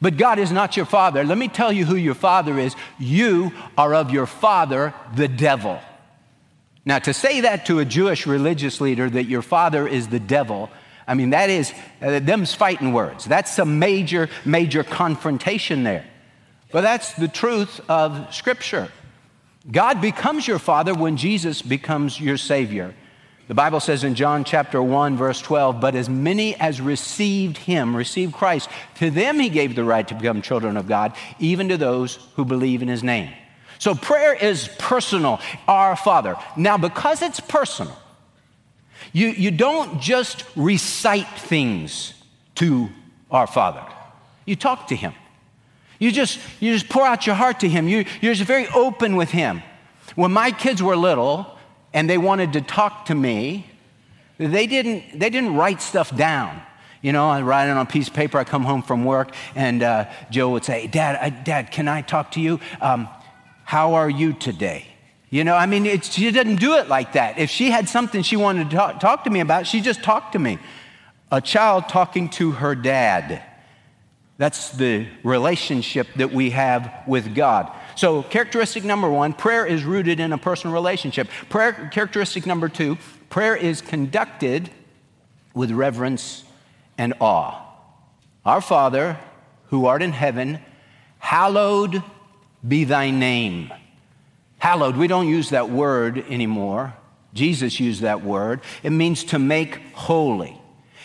But 0.01 0.17
God 0.17 0.41
is 0.41 0.51
not 0.51 0.77
your 0.77 0.87
father. 0.87 1.23
Let 1.23 1.39
me 1.39 1.47
tell 1.47 1.73
you 1.73 1.85
who 1.85 1.95
your 1.95 2.15
father 2.15 2.59
is. 2.59 2.75
You 2.99 3.53
are 3.79 3.95
of 3.95 4.11
your 4.11 4.27
father, 4.27 4.93
the 5.15 5.29
devil. 5.29 5.81
Now, 6.85 6.99
to 6.99 7.15
say 7.15 7.43
that 7.43 7.67
to 7.67 7.79
a 7.79 7.85
Jewish 7.85 8.27
religious 8.27 8.81
leader 8.81 9.09
that 9.09 9.25
your 9.25 9.43
father 9.43 9.87
is 9.87 10.09
the 10.09 10.19
devil, 10.19 10.71
I 11.07 11.15
mean, 11.15 11.31
that 11.31 11.51
is, 11.51 11.73
uh, 12.01 12.19
them's 12.19 12.55
fighting 12.55 12.93
words. 12.93 13.25
That's 13.25 13.57
a 13.59 13.65
major, 13.65 14.29
major 14.45 14.83
confrontation 14.83 15.85
there. 15.85 16.05
But 16.73 16.81
that's 16.81 17.13
the 17.13 17.29
truth 17.29 17.81
of 17.89 18.35
Scripture. 18.35 18.91
God 19.71 20.01
becomes 20.01 20.49
your 20.49 20.59
father 20.59 20.95
when 20.95 21.17
Jesus 21.17 21.63
becomes 21.63 22.21
your 22.21 22.37
Savior. 22.37 22.95
The 23.53 23.57
Bible 23.57 23.81
says 23.81 24.03
in 24.03 24.15
John 24.15 24.45
chapter 24.45 24.83
1, 24.83 25.19
verse 25.19 25.39
12, 25.43 25.79
but 25.79 25.95
as 25.95 26.09
many 26.09 26.55
as 26.55 26.81
received 26.81 27.59
him, 27.59 27.95
received 27.95 28.33
Christ, 28.33 28.71
to 28.95 29.11
them 29.11 29.39
he 29.39 29.51
gave 29.51 29.77
the 29.77 29.85
right 29.85 30.09
to 30.09 30.15
become 30.15 30.41
children 30.41 30.79
of 30.79 30.87
God, 30.87 31.15
even 31.39 31.69
to 31.69 31.77
those 31.77 32.19
who 32.37 32.47
believe 32.47 32.81
in 32.81 32.89
his 32.89 33.03
name. 33.03 33.31
So 33.79 33.95
prayer 33.95 34.33
is 34.33 34.71
personal, 34.79 35.39
our 35.69 35.97
Father. 35.97 36.37
Now, 36.57 36.79
because 36.79 37.21
it's 37.21 37.41
personal, 37.41 37.95
you, 39.13 39.29
you 39.29 39.51
don't 39.51 40.01
just 40.01 40.47
recite 40.57 41.29
things 41.37 42.15
to 42.55 42.89
our 43.31 43.47
Father, 43.47 43.85
you 44.47 44.57
talk 44.57 44.87
to 44.87 44.97
him. 44.97 45.13
You 45.99 46.11
just, 46.11 46.41
you 46.59 46.73
just 46.73 46.89
pour 46.89 47.05
out 47.05 47.27
your 47.27 47.37
heart 47.37 47.61
to 47.61 47.69
him. 47.69 47.87
You, 47.87 48.07
you're 48.23 48.33
just 48.33 48.49
very 48.49 48.67
open 48.69 49.15
with 49.15 49.31
him. 49.31 49.63
When 50.15 50.33
my 50.33 50.53
kids 50.53 50.83
were 50.83 50.97
little, 50.97 51.59
and 51.95 52.09
they 52.09 52.19
wanted 52.19 52.53
to 52.55 52.61
talk 52.61 53.07
to 53.07 53.15
me, 53.15 53.67
they 54.39 54.67
didn't, 54.67 55.19
they 55.19 55.31
didn't 55.31 55.55
write 55.55 55.81
stuff 55.81 56.15
down. 56.17 56.61
You 57.03 57.13
know, 57.13 57.29
I 57.29 57.43
write 57.43 57.69
it 57.69 57.73
on 57.73 57.79
a 57.79 57.91
piece 57.91 58.09
of 58.09 58.15
paper. 58.15 58.39
I 58.39 58.45
come 58.45 58.63
home 58.63 58.83
from 58.83 59.05
work, 59.05 59.35
and 59.57 59.83
uh, 59.83 60.09
Joe 60.31 60.51
would 60.51 60.65
say, 60.65 60.87
Dad, 60.87 61.19
I, 61.21 61.31
Dad, 61.31 61.73
can 61.73 61.89
I 61.89 62.01
talk 62.01 62.31
to 62.33 62.41
you? 62.41 62.61
Um, 62.81 63.09
how 63.65 63.95
are 63.95 64.09
you 64.09 64.33
today? 64.33 64.87
You 65.29 65.45
know, 65.45 65.57
I 65.57 65.67
mean, 65.67 66.01
she 66.03 66.31
didn't 66.31 66.57
do 66.57 66.75
it 66.75 66.89
like 66.89 67.15
that. 67.15 67.39
If 67.39 67.51
she 67.51 67.71
had 67.71 67.89
something 67.89 68.23
she 68.23 68.37
wanted 68.37 68.71
to 68.71 68.77
talk, 68.77 69.01
talk 69.01 69.25
to 69.25 69.31
me 69.31 69.41
about, 69.41 69.67
she 69.67 69.81
just 69.81 70.03
talked 70.03 70.33
to 70.35 70.39
me. 70.39 70.59
A 71.31 71.41
child 71.41 71.89
talking 71.89 72.29
to 72.31 72.53
her 72.53 72.75
dad. 72.75 73.43
That's 74.37 74.71
the 74.73 75.09
relationship 75.25 76.07
that 76.17 76.33
we 76.33 76.51
have 76.51 76.93
with 77.07 77.35
God. 77.35 77.73
So, 77.95 78.23
characteristic 78.23 78.85
number 78.85 79.11
one 79.11 79.33
prayer 79.33 79.67
is 79.67 79.85
rooted 79.85 80.21
in 80.21 80.33
a 80.33 80.39
personal 80.39 80.75
relationship. 80.75 81.29
Prayer, 81.49 81.91
characteristic 81.93 82.47
number 82.47 82.69
two 82.69 82.99
prayer 83.29 83.57
is 83.57 83.81
conducted 83.81 84.71
with 85.55 85.71
reverence 85.71 86.45
and 86.99 87.15
awe. 87.21 87.61
Our 88.45 88.61
Father, 88.61 89.19
who 89.67 89.87
art 89.87 90.03
in 90.03 90.13
heaven, 90.13 90.61
hallowed 91.19 92.03
be 92.67 92.85
thy 92.85 93.11
name. 93.11 93.73
Hallowed, 94.59 94.97
we 94.97 95.07
don't 95.07 95.29
use 95.29 95.51
that 95.51 95.71
word 95.71 96.19
anymore. 96.29 96.95
Jesus 97.35 97.81
used 97.81 98.03
that 98.03 98.23
word. 98.23 98.61
It 98.83 98.91
means 98.91 99.25
to 99.25 99.39
make 99.39 99.81
holy. 99.95 100.61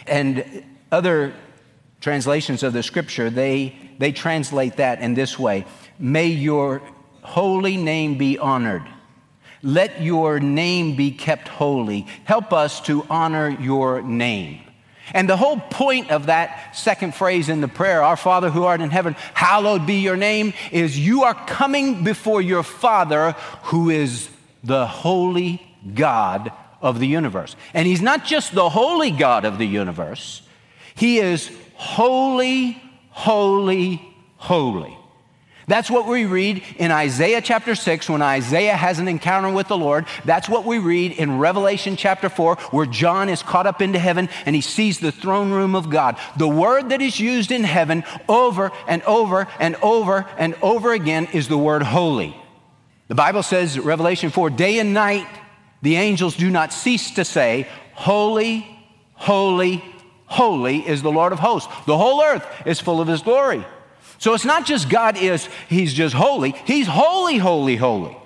And 0.06 0.63
other 0.91 1.34
translations 2.01 2.63
of 2.63 2.74
the 2.74 2.84
scripture, 2.84 3.29
they, 3.29 3.75
they 3.98 4.12
translate 4.12 4.77
that 4.77 5.01
in 5.01 5.13
this 5.13 5.39
way 5.39 5.65
May 6.00 6.27
your 6.27 6.82
holy 7.22 7.77
name 7.77 8.18
be 8.18 8.38
honored. 8.38 8.84
Let 9.63 10.01
your 10.01 10.39
name 10.39 10.96
be 10.96 11.12
kept 11.12 11.48
holy. 11.48 12.01
Help 12.24 12.54
us 12.54 12.80
to 12.82 13.06
honor 13.10 13.50
your 13.50 14.01
name. 14.01 14.62
And 15.13 15.30
the 15.30 15.38
whole 15.38 15.60
point 15.60 16.12
of 16.12 16.25
that 16.25 16.75
second 16.75 17.16
phrase 17.16 17.50
in 17.50 17.62
the 17.62 17.68
prayer, 17.68 18.04
Our 18.04 18.18
Father 18.18 18.50
who 18.50 18.66
art 18.66 18.82
in 18.82 18.89
heaven, 18.89 19.16
hallowed 19.34 19.86
be 19.86 19.96
your 19.96 20.18
name, 20.18 20.54
is 20.72 21.00
you 21.00 21.24
are 21.24 21.34
coming 21.34 22.04
before 22.04 22.42
your 22.42 22.63
Father 22.63 23.32
who 23.63 23.89
is 23.89 24.30
the 24.63 24.86
holy 24.86 25.62
God 25.94 26.51
of 26.82 27.00
the 27.00 27.08
universe. 27.08 27.56
And 27.74 27.88
He's 27.88 28.01
not 28.01 28.25
just 28.25 28.54
the 28.54 28.70
holy 28.70 29.12
God 29.12 29.46
of 29.46 29.58
the 29.58 29.68
universe, 29.68 30.42
He 30.96 31.20
is 31.20 31.50
holy, 31.75 32.82
holy, 33.10 34.01
holy. 34.36 34.98
That's 35.69 35.91
what 35.91 36.07
we 36.07 36.24
read 36.24 36.63
in 36.77 36.91
Isaiah 36.91 37.41
chapter 37.41 37.75
6 37.75 38.09
when 38.09 38.21
Isaiah 38.21 38.77
has 38.77 39.00
an 39.00 39.09
encounter 39.09 39.51
with 39.51 39.67
the 39.67 39.77
Lord. 39.77 40.05
That's 40.24 40.47
what 40.47 40.63
we 40.63 40.79
read 40.79 41.12
in 41.12 41.39
Revelation 41.39 41.97
chapter 41.97 42.29
4 42.29 42.55
where 42.71 42.86
John 42.86 43.27
is 43.27 43.43
caught 43.43 43.67
up 43.67 43.81
into 43.81 44.00
heaven 44.00 44.29
and 44.45 44.55
he 44.55 44.62
sees 44.62 45.00
the 45.00 45.12
throne 45.12 45.51
room 45.51 45.75
of 45.75 45.89
God. 45.89 46.17
The 46.38 46.47
word 46.47 46.89
that 46.89 47.01
is 47.01 47.19
used 47.19 47.51
in 47.51 47.65
heaven 47.65 48.05
over 48.29 48.71
and 48.88 49.03
over 49.03 49.45
and 49.59 49.75
over 49.83 50.25
and 50.38 50.55
over 50.62 50.93
again 50.93 51.27
is 51.33 51.50
the 51.50 51.57
word 51.57 51.83
holy. 51.83 52.33
The 53.09 53.15
Bible 53.15 53.43
says, 53.43 53.77
Revelation 53.77 54.29
4, 54.29 54.50
day 54.50 54.79
and 54.79 54.93
night 54.93 55.27
the 55.81 55.97
angels 55.97 56.38
do 56.38 56.50
not 56.50 56.71
cease 56.71 57.12
to 57.12 57.25
say, 57.25 57.67
Holy, 57.93 58.65
holy, 59.15 59.83
holy 60.27 60.88
is 60.88 61.01
the 61.01 61.12
Lord 61.12 61.33
of 61.33 61.39
hosts. 61.39 61.69
The 61.86 61.97
whole 61.97 62.24
earth 62.24 62.45
is 62.65 62.79
full 62.79 63.01
of 63.01 63.09
his 63.09 63.21
glory. 63.21 63.65
So 64.17 64.33
it's 64.33 64.45
not 64.45 64.65
just 64.65 64.89
God 64.89 65.17
is, 65.17 65.47
he's 65.69 65.93
just 65.93 66.15
holy, 66.15 66.51
he's 66.65 66.88
holy, 66.88 67.38
holy, 67.38 67.75
holy. 67.75 68.17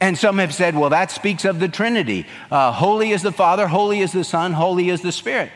And 0.00 0.16
some 0.16 0.38
have 0.38 0.54
said, 0.54 0.76
well, 0.76 0.90
that 0.90 1.10
speaks 1.10 1.44
of 1.44 1.58
the 1.58 1.68
Trinity. 1.68 2.26
Uh, 2.50 2.72
holy 2.72 3.10
is 3.10 3.22
the 3.22 3.32
Father, 3.32 3.66
holy 3.66 4.00
is 4.00 4.12
the 4.12 4.24
Son, 4.24 4.52
holy 4.52 4.88
is 4.88 5.02
the 5.02 5.12
Spirit. 5.12 5.50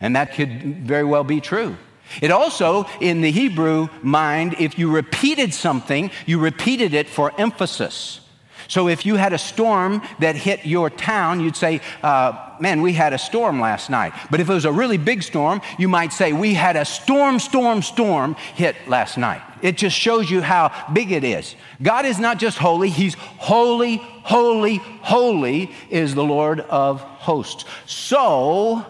And 0.00 0.16
that 0.16 0.34
could 0.34 0.78
very 0.78 1.04
well 1.04 1.24
be 1.24 1.40
true. 1.40 1.76
It 2.20 2.30
also, 2.30 2.86
in 3.00 3.20
the 3.20 3.30
Hebrew 3.30 3.88
mind, 4.02 4.56
if 4.58 4.78
you 4.78 4.90
repeated 4.90 5.54
something, 5.54 6.10
you 6.26 6.38
repeated 6.38 6.94
it 6.94 7.08
for 7.08 7.32
emphasis. 7.38 8.20
So 8.68 8.88
if 8.88 9.04
you 9.06 9.16
had 9.16 9.32
a 9.32 9.38
storm 9.38 10.02
that 10.20 10.36
hit 10.36 10.64
your 10.64 10.90
town, 10.90 11.40
you'd 11.40 11.56
say, 11.56 11.80
uh, 12.02 12.40
Man, 12.60 12.82
we 12.82 12.92
had 12.92 13.12
a 13.12 13.18
storm 13.18 13.60
last 13.60 13.90
night. 13.90 14.12
But 14.30 14.38
if 14.38 14.48
it 14.48 14.52
was 14.52 14.64
a 14.64 14.72
really 14.72 14.96
big 14.96 15.24
storm, 15.24 15.60
you 15.76 15.88
might 15.88 16.12
say, 16.12 16.32
We 16.32 16.54
had 16.54 16.76
a 16.76 16.84
storm, 16.84 17.38
storm, 17.38 17.82
storm 17.82 18.34
hit 18.54 18.76
last 18.86 19.18
night. 19.18 19.42
It 19.60 19.76
just 19.76 19.96
shows 19.96 20.30
you 20.30 20.40
how 20.40 20.72
big 20.92 21.10
it 21.10 21.24
is. 21.24 21.56
God 21.82 22.06
is 22.06 22.18
not 22.18 22.38
just 22.38 22.58
holy, 22.58 22.90
He's 22.90 23.14
holy, 23.14 23.96
holy, 23.96 24.76
holy 24.76 25.72
is 25.90 26.14
the 26.14 26.24
Lord 26.24 26.60
of 26.60 27.00
hosts. 27.00 27.64
So 27.86 28.86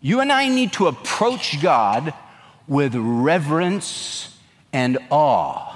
you 0.00 0.20
and 0.20 0.30
I 0.30 0.48
need 0.48 0.72
to 0.74 0.86
approach 0.86 1.60
God 1.62 2.14
with 2.68 2.94
reverence 2.94 4.36
and 4.72 4.98
awe. 5.10 5.73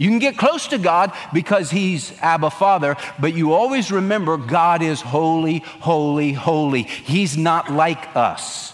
You 0.00 0.08
can 0.08 0.18
get 0.18 0.38
close 0.38 0.68
to 0.68 0.78
God 0.78 1.12
because 1.30 1.70
He's 1.70 2.18
Abba 2.22 2.48
Father, 2.48 2.96
but 3.18 3.34
you 3.34 3.52
always 3.52 3.92
remember 3.92 4.38
God 4.38 4.80
is 4.80 5.02
holy, 5.02 5.58
holy, 5.58 6.32
holy. 6.32 6.84
He's 6.84 7.36
not 7.36 7.70
like 7.70 8.16
us. 8.16 8.72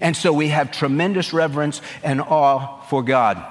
And 0.00 0.16
so 0.16 0.32
we 0.32 0.48
have 0.48 0.72
tremendous 0.72 1.34
reverence 1.34 1.82
and 2.02 2.22
awe 2.22 2.80
for 2.84 3.02
God. 3.02 3.44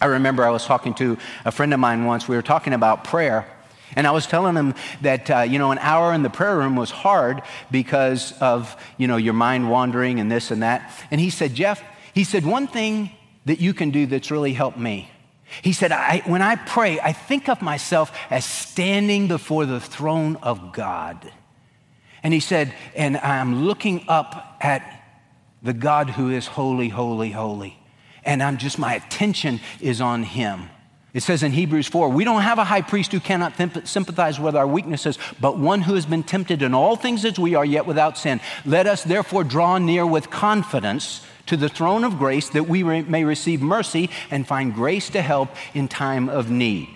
I 0.00 0.06
remember 0.06 0.44
I 0.44 0.50
was 0.50 0.64
talking 0.64 0.94
to 0.94 1.16
a 1.44 1.52
friend 1.52 1.72
of 1.72 1.78
mine 1.78 2.06
once. 2.06 2.26
We 2.26 2.34
were 2.34 2.42
talking 2.42 2.72
about 2.72 3.04
prayer. 3.04 3.46
And 3.94 4.04
I 4.04 4.10
was 4.10 4.26
telling 4.26 4.56
him 4.56 4.74
that, 5.02 5.30
uh, 5.30 5.40
you 5.42 5.60
know, 5.60 5.70
an 5.70 5.78
hour 5.78 6.12
in 6.12 6.24
the 6.24 6.30
prayer 6.30 6.56
room 6.56 6.74
was 6.74 6.90
hard 6.90 7.42
because 7.70 8.32
of, 8.40 8.76
you 8.98 9.06
know, 9.06 9.16
your 9.16 9.34
mind 9.34 9.70
wandering 9.70 10.18
and 10.18 10.28
this 10.28 10.50
and 10.50 10.64
that. 10.64 10.90
And 11.12 11.20
he 11.20 11.30
said, 11.30 11.54
Jeff, 11.54 11.80
he 12.12 12.24
said, 12.24 12.44
one 12.44 12.66
thing 12.66 13.12
that 13.44 13.60
you 13.60 13.72
can 13.72 13.92
do 13.92 14.06
that's 14.06 14.32
really 14.32 14.54
helped 14.54 14.78
me 14.78 15.08
he 15.60 15.72
said, 15.72 15.92
I, 15.92 16.22
When 16.24 16.42
I 16.42 16.56
pray, 16.56 17.00
I 17.00 17.12
think 17.12 17.48
of 17.48 17.60
myself 17.60 18.16
as 18.30 18.44
standing 18.44 19.28
before 19.28 19.66
the 19.66 19.80
throne 19.80 20.36
of 20.36 20.72
God. 20.72 21.30
And 22.22 22.32
he 22.32 22.40
said, 22.40 22.74
And 22.94 23.16
I'm 23.18 23.64
looking 23.64 24.04
up 24.08 24.56
at 24.60 25.04
the 25.62 25.72
God 25.72 26.10
who 26.10 26.30
is 26.30 26.46
holy, 26.46 26.88
holy, 26.88 27.30
holy. 27.30 27.78
And 28.24 28.42
I'm 28.42 28.56
just, 28.56 28.78
my 28.78 28.94
attention 28.94 29.60
is 29.80 30.00
on 30.00 30.22
him. 30.22 30.70
It 31.14 31.22
says 31.22 31.42
in 31.42 31.52
Hebrews 31.52 31.88
4, 31.88 32.08
we 32.08 32.24
don't 32.24 32.40
have 32.40 32.58
a 32.58 32.64
high 32.64 32.80
priest 32.80 33.12
who 33.12 33.20
cannot 33.20 33.54
sympathize 33.86 34.40
with 34.40 34.56
our 34.56 34.66
weaknesses, 34.66 35.18
but 35.40 35.58
one 35.58 35.82
who 35.82 35.94
has 35.94 36.06
been 36.06 36.22
tempted 36.22 36.62
in 36.62 36.72
all 36.72 36.96
things 36.96 37.24
as 37.26 37.38
we 37.38 37.54
are, 37.54 37.66
yet 37.66 37.86
without 37.86 38.16
sin. 38.16 38.40
Let 38.64 38.86
us 38.86 39.04
therefore 39.04 39.44
draw 39.44 39.76
near 39.76 40.06
with 40.06 40.30
confidence 40.30 41.20
to 41.52 41.56
the 41.58 41.68
throne 41.68 42.02
of 42.02 42.16
grace 42.16 42.48
that 42.48 42.66
we 42.66 42.82
may 42.82 43.24
receive 43.24 43.60
mercy 43.60 44.08
and 44.30 44.46
find 44.46 44.72
grace 44.72 45.10
to 45.10 45.20
help 45.20 45.50
in 45.74 45.86
time 45.86 46.30
of 46.30 46.50
need. 46.50 46.88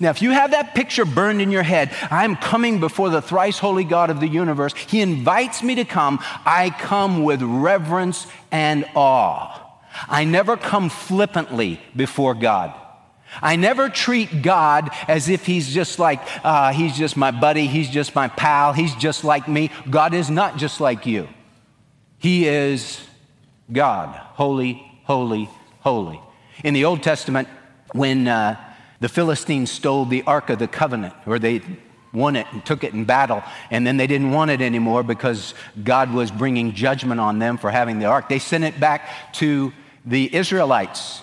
Now, 0.00 0.10
if 0.10 0.20
you 0.20 0.32
have 0.32 0.50
that 0.50 0.74
picture 0.74 1.04
burned 1.04 1.40
in 1.40 1.52
your 1.52 1.62
head, 1.62 1.92
I'm 2.10 2.34
coming 2.34 2.80
before 2.80 3.08
the 3.08 3.22
thrice 3.22 3.60
holy 3.60 3.84
God 3.84 4.10
of 4.10 4.18
the 4.18 4.26
universe. 4.26 4.74
He 4.74 5.00
invites 5.00 5.62
me 5.62 5.76
to 5.76 5.84
come. 5.84 6.18
I 6.44 6.74
come 6.76 7.22
with 7.22 7.40
reverence 7.40 8.26
and 8.50 8.84
awe. 8.96 9.78
I 10.08 10.24
never 10.24 10.56
come 10.56 10.88
flippantly 10.88 11.80
before 11.94 12.34
God. 12.34 12.74
I 13.40 13.54
never 13.54 13.88
treat 13.88 14.42
God 14.42 14.90
as 15.06 15.28
if 15.28 15.46
He's 15.46 15.72
just 15.72 16.00
like, 16.00 16.20
uh, 16.44 16.72
He's 16.72 16.96
just 16.96 17.16
my 17.16 17.30
buddy, 17.30 17.68
He's 17.68 17.88
just 17.88 18.16
my 18.16 18.26
pal, 18.26 18.72
He's 18.72 18.96
just 18.96 19.22
like 19.22 19.46
me. 19.46 19.70
God 19.88 20.14
is 20.14 20.28
not 20.28 20.56
just 20.56 20.80
like 20.80 21.06
you. 21.06 21.28
He 22.18 22.48
is 22.48 23.00
God, 23.72 24.14
holy, 24.14 24.82
holy, 25.04 25.48
holy. 25.80 26.20
In 26.64 26.74
the 26.74 26.84
Old 26.84 27.02
Testament, 27.02 27.48
when 27.92 28.28
uh, 28.28 28.56
the 29.00 29.08
Philistines 29.08 29.70
stole 29.70 30.04
the 30.04 30.22
Ark 30.22 30.50
of 30.50 30.58
the 30.58 30.68
Covenant, 30.68 31.14
or 31.26 31.38
they 31.38 31.62
won 32.12 32.36
it 32.36 32.46
and 32.52 32.64
took 32.64 32.84
it 32.84 32.92
in 32.92 33.04
battle, 33.04 33.42
and 33.70 33.86
then 33.86 33.96
they 33.96 34.06
didn't 34.06 34.32
want 34.32 34.50
it 34.50 34.60
anymore 34.60 35.02
because 35.02 35.54
God 35.82 36.12
was 36.12 36.30
bringing 36.30 36.72
judgment 36.72 37.20
on 37.20 37.38
them 37.38 37.56
for 37.56 37.70
having 37.70 37.98
the 37.98 38.06
ark. 38.06 38.28
They 38.28 38.38
sent 38.38 38.64
it 38.64 38.80
back 38.80 39.32
to 39.34 39.72
the 40.04 40.34
Israelites. 40.34 41.22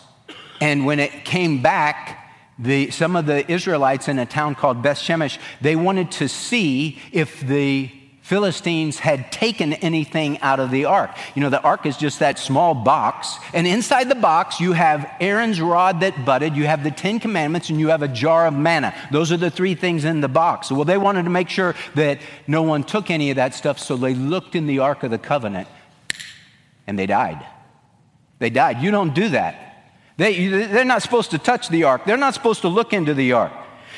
And 0.62 0.86
when 0.86 1.00
it 1.00 1.25
came 1.25 1.62
back, 1.62 2.34
the, 2.58 2.89
some 2.92 3.16
of 3.16 3.25
the 3.25 3.50
Israelites 3.51 4.08
in 4.08 4.18
a 4.18 4.25
town 4.25 4.56
called 4.56 4.82
Beth 4.82 4.98
Shemesh, 4.98 5.38
they 5.62 5.75
wanted 5.75 6.12
to 6.13 6.27
see 6.27 7.00
if 7.12 7.42
the 7.42 7.92
Philistines 8.27 9.00
had 9.00 9.31
taken 9.31 9.72
anything 9.72 10.38
out 10.41 10.60
of 10.60 10.69
the 10.69 10.84
ark. 10.84 11.15
You 11.34 11.41
know, 11.41 11.50
the 11.50 11.62
ark 11.62 11.86
is 11.86 11.96
just 11.96 12.19
that 12.19 12.38
small 12.38 12.74
box, 12.74 13.38
and 13.53 13.65
inside 13.65 14.10
the 14.10 14.15
box, 14.15 14.60
you 14.60 14.74
have 14.74 15.10
Aaron's 15.22 15.62
rod 15.62 16.01
that 16.01 16.25
budded, 16.25 16.53
you 16.53 16.65
have 16.67 16.84
the 16.84 16.91
Ten 16.91 17.22
Commandments, 17.22 17.69
and 17.69 17.79
you 17.79 17.88
have 17.88 18.01
a 18.01 18.07
jar 18.10 18.46
of 18.46 18.53
manna. 18.53 18.93
Those 19.13 19.31
are 19.31 19.38
the 19.38 19.50
three 19.50 19.75
things 19.75 20.03
in 20.03 20.19
the 20.19 20.27
box. 20.27 20.69
Well, 20.69 20.84
they 20.84 20.98
wanted 20.98 21.24
to 21.24 21.29
make 21.29 21.48
sure 21.48 21.74
that 21.96 22.19
no 22.48 22.63
one 22.63 22.84
took 22.84 23.10
any 23.10 23.29
of 23.29 23.38
that 23.38 23.53
stuff, 23.53 23.79
so 23.79 23.96
they 23.96 24.13
looked 24.13 24.55
in 24.55 24.67
the 24.67 24.79
Ark 24.79 25.03
of 25.03 25.12
the 25.12 25.17
Covenant 25.17 25.69
and 26.86 27.00
they 27.00 27.05
died. 27.05 27.46
They 28.39 28.50
died. 28.50 28.81
You 28.81 28.91
don't 28.91 29.15
do 29.15 29.29
that. 29.29 29.67
They, 30.17 30.48
they're 30.48 30.84
not 30.84 31.01
supposed 31.01 31.31
to 31.31 31.38
touch 31.38 31.69
the 31.69 31.86
ark, 31.86 32.03
they're 32.05 32.17
not 32.17 32.34
supposed 32.34 32.62
to 32.62 32.67
look 32.67 32.91
into 32.91 33.13
the 33.13 33.31
ark. 33.31 33.53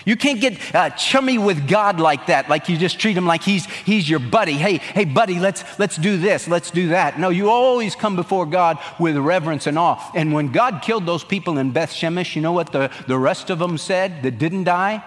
You 0.06 0.16
can't 0.16 0.40
get 0.40 0.76
uh, 0.76 0.90
chummy 0.92 1.38
with 1.38 1.68
God 1.68 2.00
like 2.00 2.28
that, 2.28 2.50
like 2.50 2.70
you 2.70 2.78
just 2.78 3.00
treat 3.00 3.18
him 3.18 3.26
like 3.26 3.44
he's, 3.44 3.66
he's 3.66 4.10
your 4.10 4.20
buddy. 4.20 4.54
Hey, 4.54 4.78
hey, 4.78 5.06
buddy, 5.06 5.40
let's, 5.40 5.64
let's 5.80 5.98
do 5.98 6.18
this, 6.18 6.48
let's 6.48 6.72
do 6.72 6.90
that. 6.90 7.20
No, 7.20 7.30
you 7.30 7.50
always 7.50 7.96
come 7.96 8.16
before 8.16 8.46
God 8.46 8.80
with 9.00 9.18
reverence 9.18 9.68
and 9.68 9.78
awe. 9.78 10.12
And 10.16 10.34
when 10.34 10.52
God 10.52 10.82
killed 10.82 11.06
those 11.06 11.24
people 11.24 11.58
in 11.58 11.72
Beth 11.72 11.92
Shemesh, 11.92 12.36
you 12.36 12.42
know 12.42 12.54
what 12.54 12.72
the, 12.72 12.92
the 13.08 13.18
rest 13.18 13.50
of 13.50 13.60
them 13.60 13.78
said 13.78 14.24
that 14.24 14.38
didn't 14.38 14.66
die? 14.66 15.04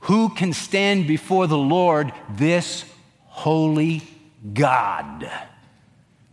Who 0.00 0.28
can 0.28 0.52
stand 0.52 1.06
before 1.06 1.46
the 1.46 1.58
Lord, 1.58 2.12
this 2.30 2.84
holy 3.26 4.02
God? 4.52 5.30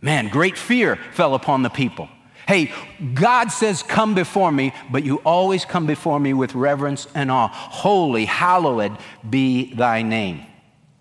Man, 0.00 0.28
great 0.28 0.58
fear 0.58 0.96
fell 1.12 1.34
upon 1.34 1.62
the 1.62 1.70
people. 1.70 2.08
Hey, 2.46 2.72
God 3.14 3.50
says, 3.50 3.82
Come 3.82 4.14
before 4.14 4.52
me, 4.52 4.72
but 4.90 5.04
you 5.04 5.16
always 5.18 5.64
come 5.64 5.86
before 5.86 6.20
me 6.20 6.34
with 6.34 6.54
reverence 6.54 7.06
and 7.14 7.30
awe. 7.30 7.48
Holy, 7.48 8.24
hallowed 8.26 8.96
be 9.28 9.74
thy 9.74 10.02
name. 10.02 10.44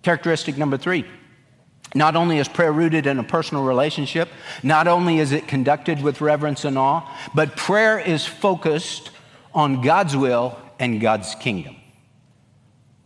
Characteristic 0.03 0.57
number 0.57 0.77
three. 0.77 1.05
Not 1.95 2.15
only 2.15 2.39
is 2.39 2.47
prayer 2.47 2.71
rooted 2.71 3.05
in 3.05 3.19
a 3.19 3.23
personal 3.23 3.63
relationship, 3.63 4.29
not 4.63 4.87
only 4.87 5.19
is 5.19 5.31
it 5.31 5.47
conducted 5.47 6.01
with 6.01 6.21
reverence 6.21 6.65
and 6.65 6.77
awe, 6.77 7.07
but 7.35 7.55
prayer 7.55 7.99
is 7.99 8.25
focused 8.25 9.11
on 9.53 9.81
God's 9.81 10.17
will 10.17 10.57
and 10.79 10.99
God's 10.99 11.35
kingdom. 11.35 11.75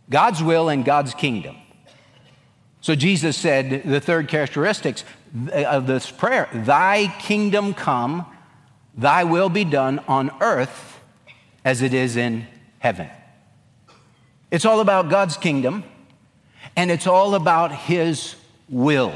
God's 0.08 0.42
will 0.42 0.70
and 0.70 0.84
God's 0.84 1.12
kingdom. 1.12 1.56
So 2.80 2.94
Jesus 2.94 3.36
said 3.36 3.82
the 3.84 4.00
third 4.00 4.28
characteristics 4.28 5.04
of 5.34 5.52
uh, 5.52 5.80
this 5.80 6.10
prayer 6.10 6.48
Thy 6.52 7.14
kingdom 7.18 7.74
come, 7.74 8.26
thy 8.96 9.24
will 9.24 9.48
be 9.48 9.64
done 9.64 10.00
on 10.08 10.30
earth 10.40 11.00
as 11.64 11.82
it 11.82 11.92
is 11.94 12.16
in 12.16 12.46
heaven. 12.78 13.08
It's 14.50 14.64
all 14.64 14.80
about 14.80 15.10
God's 15.10 15.36
kingdom, 15.36 15.84
and 16.76 16.90
it's 16.90 17.06
all 17.06 17.34
about 17.34 17.72
His 17.72 18.36
will. 18.68 19.14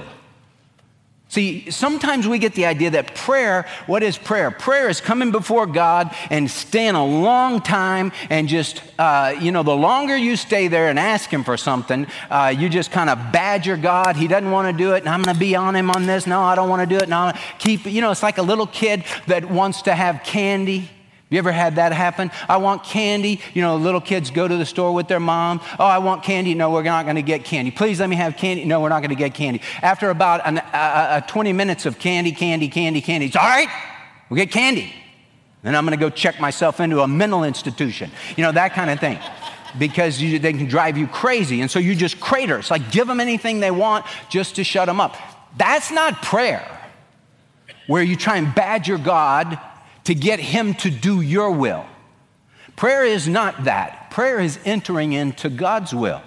See, 1.33 1.71
sometimes 1.71 2.29
we 2.29 2.39
get 2.39 2.53
the 2.53 2.67
idea 2.67 2.91
that 2.91 3.15
prayer, 3.15 3.67
what 3.87 4.03
is 4.03 4.19
prayer? 4.19 4.51
Prayer 4.51 4.91
is 4.91 5.01
coming 5.01 5.31
before 5.31 5.67
God 5.67 6.15
and 6.29 6.51
staying 6.51 6.95
a 6.95 7.07
long 7.07 7.63
time 7.63 8.13
and 8.29 8.47
just, 8.47 8.83
uh, 8.99 9.35
you 9.41 9.51
know, 9.51 9.63
the 9.63 9.75
longer 9.75 10.15
you 10.15 10.37
stay 10.37 10.69
there 10.69 10.91
and 10.91 10.99
ask 10.99 11.31
Him 11.31 11.43
for 11.43 11.57
something, 11.57 12.07
uh, 12.29 12.55
you 12.55 12.69
just 12.69 12.91
kind 12.91 13.09
of 13.09 13.33
badger 13.33 13.79
God. 13.79 14.15
He 14.17 14.29
doesn't 14.29 14.51
want 14.51 14.77
to 14.77 14.77
do 14.77 14.93
it, 14.93 14.99
and 14.99 15.09
I'm 15.09 15.23
going 15.23 15.35
to 15.35 15.41
be 15.41 15.57
on 15.57 15.75
Him 15.75 15.91
on 15.91 16.05
this. 16.05 16.27
No, 16.27 16.43
I 16.43 16.55
don't 16.55 16.69
want 16.69 16.87
to 16.87 16.99
do 16.99 17.03
it. 17.03 17.09
No, 17.09 17.33
keep, 17.59 17.87
you 17.87 18.03
know, 18.03 18.11
it's 18.11 18.23
like 18.23 18.37
a 18.37 18.43
little 18.43 18.67
kid 18.67 19.03
that 19.27 19.49
wants 19.49 19.81
to 19.83 19.95
have 19.95 20.25
candy 20.25 20.91
you 21.33 21.39
ever 21.39 21.51
had 21.51 21.77
that 21.77 21.93
happen? 21.93 22.31
I 22.47 22.59
want 22.59 22.85
candy. 22.85 23.41
You 23.55 23.63
know, 23.63 23.77
little 23.77 24.03
kids 24.03 24.31
go 24.31 24.47
to 24.47 24.57
the 24.57 24.67
store 24.67 24.93
with 24.93 25.09
their 25.09 25.21
mom. 25.21 25.61
Oh, 25.79 25.85
I 25.85 25.99
want 25.99 26.23
candy. 26.23 26.55
No, 26.55 26.71
we're 26.71 26.83
not 26.83 27.05
going 27.05 27.17
to 27.17 27.23
get 27.23 27.45
candy. 27.45 27.71
Please 27.71 28.01
let 28.01 28.11
me 28.11 28.17
have 28.17 28.37
candy. 28.37 28.67
No, 28.67 28.81
we're 28.81 28.91
not 28.91 29.01
going 29.01 29.11
to 29.11 29.17
get 29.17 29.33
candy. 29.33 29.63
After 29.81 30.11
about 30.11 30.47
an, 30.47 30.59
uh, 30.59 31.23
20 31.23 31.55
minutes 31.55 31.87
of 31.87 31.99
candy, 31.99 32.33
candy, 32.33 32.69
candy, 32.69 33.01
candy, 33.01 33.27
it's 33.27 33.37
all 33.37 33.43
right, 33.43 33.69
we'll 34.29 34.37
get 34.37 34.51
candy. 34.51 34.93
Then 35.63 35.75
I'm 35.75 35.87
going 35.87 35.99
to 35.99 36.05
go 36.05 36.11
check 36.11 36.41
myself 36.41 36.81
into 36.81 37.01
a 37.01 37.09
mental 37.09 37.45
institution. 37.45 38.11
You 38.37 38.43
know, 38.43 38.53
that 38.53 38.75
kind 38.75 38.91
of 38.91 39.01
thing. 39.01 39.19
Because 39.79 40.21
you, 40.21 40.39
they 40.39 40.53
can 40.53 40.67
drive 40.67 40.99
you 40.99 41.07
crazy. 41.07 41.63
And 41.63 41.71
so 41.71 41.79
you 41.79 41.95
just 41.95 42.21
crater. 42.21 42.59
It's 42.59 42.71
like 42.71 42.91
give 42.91 43.07
them 43.07 43.21
anything 43.21 43.61
they 43.61 43.71
want 43.71 44.05
just 44.29 44.57
to 44.57 44.65
shut 44.65 44.87
them 44.87 45.01
up. 45.01 45.17
That's 45.57 45.91
not 45.91 46.21
prayer, 46.21 46.67
where 47.87 48.03
you 48.03 48.17
try 48.17 48.37
and 48.37 48.55
badger 48.55 48.99
God 48.99 49.59
to 50.05 50.15
get 50.15 50.41
Him 50.41 50.75
to 50.75 50.91
do 50.91 51.21
your 51.21 51.51
will. 51.51 51.85
Prayer 52.77 53.05
is 53.05 53.29
not 53.29 53.65
that. 53.65 54.11
Prayer 54.11 54.41
is 54.41 54.59
entering 54.65 55.13
into 55.13 55.49
God's 55.49 55.95
will. 55.95 56.23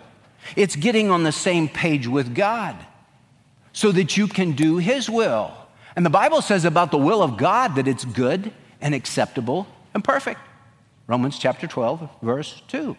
It's 0.55 0.75
getting 0.75 1.09
on 1.09 1.23
the 1.23 1.31
same 1.31 1.67
page 1.67 2.07
with 2.07 2.35
God 2.35 2.75
so 3.73 3.91
that 3.91 4.15
you 4.15 4.27
can 4.27 4.53
do 4.53 4.77
His 4.77 5.09
will. 5.09 5.51
And 5.95 6.05
the 6.05 6.09
Bible 6.11 6.41
says 6.41 6.65
about 6.65 6.91
the 6.91 6.97
will 6.97 7.23
of 7.23 7.37
God 7.37 7.75
that 7.75 7.87
it's 7.87 8.05
good 8.05 8.51
and 8.81 8.93
acceptable 8.93 9.67
and 9.93 10.03
perfect. 10.03 10.39
Romans 11.07 11.37
chapter 11.39 11.67
12, 11.67 12.09
verse 12.21 12.61
2. 12.67 12.95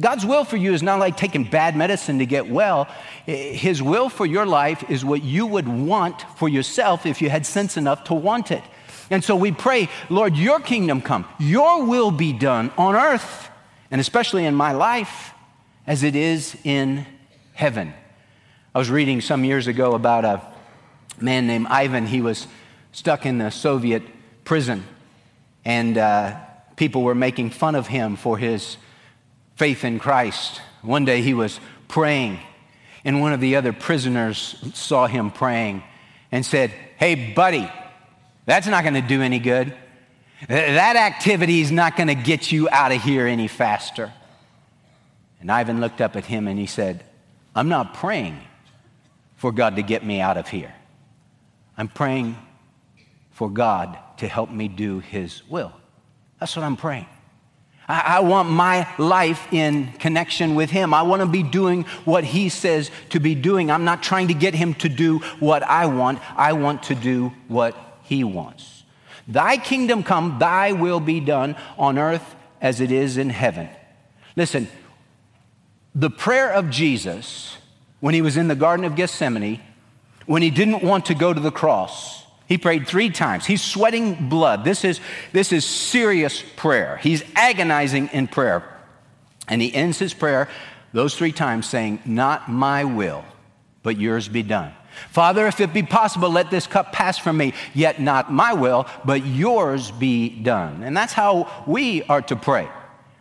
God's 0.00 0.26
will 0.26 0.44
for 0.44 0.56
you 0.56 0.74
is 0.74 0.82
not 0.82 0.98
like 0.98 1.16
taking 1.16 1.44
bad 1.44 1.76
medicine 1.76 2.18
to 2.18 2.26
get 2.26 2.48
well. 2.50 2.88
His 3.24 3.80
will 3.80 4.08
for 4.08 4.26
your 4.26 4.44
life 4.44 4.90
is 4.90 5.04
what 5.04 5.22
you 5.22 5.46
would 5.46 5.68
want 5.68 6.22
for 6.36 6.48
yourself 6.48 7.06
if 7.06 7.22
you 7.22 7.30
had 7.30 7.46
sense 7.46 7.76
enough 7.76 8.04
to 8.04 8.14
want 8.14 8.50
it. 8.50 8.64
And 9.10 9.24
so 9.24 9.36
we 9.36 9.52
pray, 9.52 9.88
Lord, 10.10 10.36
your 10.36 10.60
kingdom 10.60 11.00
come, 11.00 11.24
your 11.38 11.84
will 11.84 12.10
be 12.10 12.32
done 12.32 12.70
on 12.76 12.94
earth, 12.94 13.48
and 13.90 14.00
especially 14.00 14.44
in 14.44 14.54
my 14.54 14.72
life, 14.72 15.32
as 15.86 16.02
it 16.02 16.14
is 16.14 16.56
in 16.64 17.06
heaven. 17.54 17.94
I 18.74 18.78
was 18.78 18.90
reading 18.90 19.20
some 19.20 19.44
years 19.44 19.66
ago 19.66 19.94
about 19.94 20.24
a 20.24 20.42
man 21.20 21.46
named 21.46 21.66
Ivan. 21.68 22.06
He 22.06 22.20
was 22.20 22.46
stuck 22.92 23.24
in 23.24 23.38
the 23.38 23.50
Soviet 23.50 24.02
prison, 24.44 24.84
and 25.64 25.96
uh, 25.96 26.38
people 26.76 27.02
were 27.02 27.14
making 27.14 27.50
fun 27.50 27.74
of 27.74 27.86
him 27.86 28.16
for 28.16 28.36
his 28.36 28.76
faith 29.56 29.84
in 29.84 29.98
Christ. 29.98 30.60
One 30.82 31.04
day 31.04 31.22
he 31.22 31.34
was 31.34 31.58
praying, 31.88 32.38
and 33.04 33.20
one 33.20 33.32
of 33.32 33.40
the 33.40 33.56
other 33.56 33.72
prisoners 33.72 34.56
saw 34.74 35.06
him 35.06 35.30
praying 35.30 35.82
and 36.30 36.44
said, 36.44 36.72
Hey, 36.98 37.32
buddy, 37.32 37.70
that's 38.48 38.66
not 38.66 38.82
going 38.82 38.94
to 38.94 39.02
do 39.02 39.20
any 39.20 39.38
good. 39.38 39.74
That 40.48 40.96
activity 40.96 41.60
is 41.60 41.70
not 41.70 41.96
going 41.96 42.08
to 42.08 42.14
get 42.14 42.50
you 42.50 42.68
out 42.70 42.92
of 42.92 43.02
here 43.02 43.26
any 43.26 43.46
faster. 43.46 44.12
And 45.40 45.52
Ivan 45.52 45.80
looked 45.80 46.00
up 46.00 46.16
at 46.16 46.24
him 46.24 46.48
and 46.48 46.58
he 46.58 46.66
said, 46.66 47.04
I'm 47.54 47.68
not 47.68 47.94
praying 47.94 48.40
for 49.36 49.52
God 49.52 49.76
to 49.76 49.82
get 49.82 50.04
me 50.04 50.20
out 50.20 50.36
of 50.36 50.48
here. 50.48 50.72
I'm 51.76 51.88
praying 51.88 52.36
for 53.30 53.50
God 53.50 53.98
to 54.16 54.26
help 54.26 54.50
me 54.50 54.66
do 54.66 54.98
His 54.98 55.48
will. 55.48 55.72
That's 56.40 56.56
what 56.56 56.64
I'm 56.64 56.76
praying. 56.76 57.06
I, 57.86 58.16
I 58.16 58.20
want 58.20 58.50
my 58.50 58.88
life 58.98 59.52
in 59.52 59.92
connection 59.92 60.54
with 60.54 60.70
Him. 60.70 60.94
I 60.94 61.02
want 61.02 61.20
to 61.22 61.28
be 61.28 61.42
doing 61.42 61.84
what 62.04 62.24
He 62.24 62.48
says 62.48 62.90
to 63.10 63.20
be 63.20 63.34
doing. 63.34 63.70
I'm 63.70 63.84
not 63.84 64.02
trying 64.02 64.28
to 64.28 64.34
get 64.34 64.54
Him 64.54 64.74
to 64.74 64.88
do 64.88 65.18
what 65.38 65.62
I 65.62 65.86
want, 65.86 66.20
I 66.36 66.54
want 66.54 66.84
to 66.84 66.94
do 66.94 67.32
what 67.46 67.76
he 68.08 68.24
wants. 68.24 68.84
Thy 69.26 69.58
kingdom 69.58 70.02
come, 70.02 70.38
thy 70.38 70.72
will 70.72 71.00
be 71.00 71.20
done 71.20 71.56
on 71.78 71.98
earth 71.98 72.34
as 72.60 72.80
it 72.80 72.90
is 72.90 73.18
in 73.18 73.30
heaven. 73.30 73.68
Listen, 74.36 74.68
the 75.94 76.10
prayer 76.10 76.50
of 76.52 76.70
Jesus 76.70 77.58
when 78.00 78.14
he 78.14 78.22
was 78.22 78.36
in 78.36 78.48
the 78.48 78.54
Garden 78.54 78.84
of 78.84 78.94
Gethsemane, 78.94 79.60
when 80.26 80.42
he 80.42 80.50
didn't 80.50 80.82
want 80.82 81.06
to 81.06 81.14
go 81.14 81.32
to 81.32 81.40
the 81.40 81.50
cross, 81.50 82.24
he 82.46 82.58
prayed 82.58 82.86
three 82.86 83.10
times. 83.10 83.46
He's 83.46 83.62
sweating 83.62 84.28
blood. 84.28 84.64
This 84.64 84.84
is, 84.84 85.00
this 85.32 85.52
is 85.52 85.64
serious 85.64 86.42
prayer. 86.56 86.98
He's 86.98 87.22
agonizing 87.34 88.08
in 88.12 88.28
prayer. 88.28 88.64
And 89.48 89.60
he 89.60 89.74
ends 89.74 89.98
his 89.98 90.14
prayer 90.14 90.48
those 90.92 91.14
three 91.14 91.32
times 91.32 91.68
saying, 91.68 92.02
Not 92.04 92.50
my 92.50 92.84
will, 92.84 93.24
but 93.82 93.98
yours 93.98 94.28
be 94.28 94.42
done. 94.42 94.72
Father, 95.10 95.46
if 95.46 95.60
it 95.60 95.72
be 95.72 95.82
possible, 95.82 96.30
let 96.30 96.50
this 96.50 96.66
cup 96.66 96.92
pass 96.92 97.18
from 97.18 97.36
me, 97.36 97.54
yet 97.74 98.00
not 98.00 98.32
my 98.32 98.52
will, 98.52 98.86
but 99.04 99.26
yours 99.26 99.90
be 99.90 100.28
done. 100.28 100.82
And 100.82 100.96
that's 100.96 101.12
how 101.12 101.64
we 101.66 102.02
are 102.04 102.22
to 102.22 102.36
pray. 102.36 102.68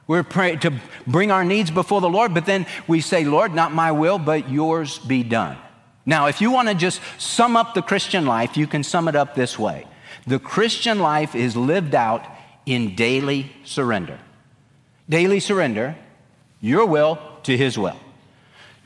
We're 0.07 0.23
praying 0.23 0.59
to 0.59 0.73
bring 1.05 1.31
our 1.31 1.43
needs 1.43 1.69
before 1.69 2.01
the 2.01 2.09
Lord, 2.09 2.33
but 2.33 2.45
then 2.45 2.65
we 2.87 3.01
say, 3.01 3.25
Lord, 3.25 3.53
not 3.53 3.73
my 3.73 3.91
will, 3.91 4.17
but 4.17 4.49
yours 4.49 4.99
be 4.99 5.23
done. 5.23 5.57
Now, 6.05 6.27
if 6.27 6.39
you 6.39 6.51
want 6.51 6.69
to 6.69 6.73
just 6.73 7.01
sum 7.17 7.57
up 7.57 7.73
the 7.73 7.81
Christian 7.81 8.25
life, 8.25 8.55
you 8.55 8.67
can 8.67 8.83
sum 8.83 9.09
it 9.09 9.15
up 9.15 9.35
this 9.35 9.59
way 9.59 9.85
The 10.25 10.39
Christian 10.39 10.99
life 10.99 11.35
is 11.35 11.57
lived 11.57 11.93
out 11.93 12.25
in 12.65 12.95
daily 12.95 13.51
surrender. 13.65 14.19
Daily 15.09 15.39
surrender, 15.41 15.97
your 16.61 16.85
will 16.85 17.19
to 17.43 17.57
his 17.57 17.77
will. 17.77 17.99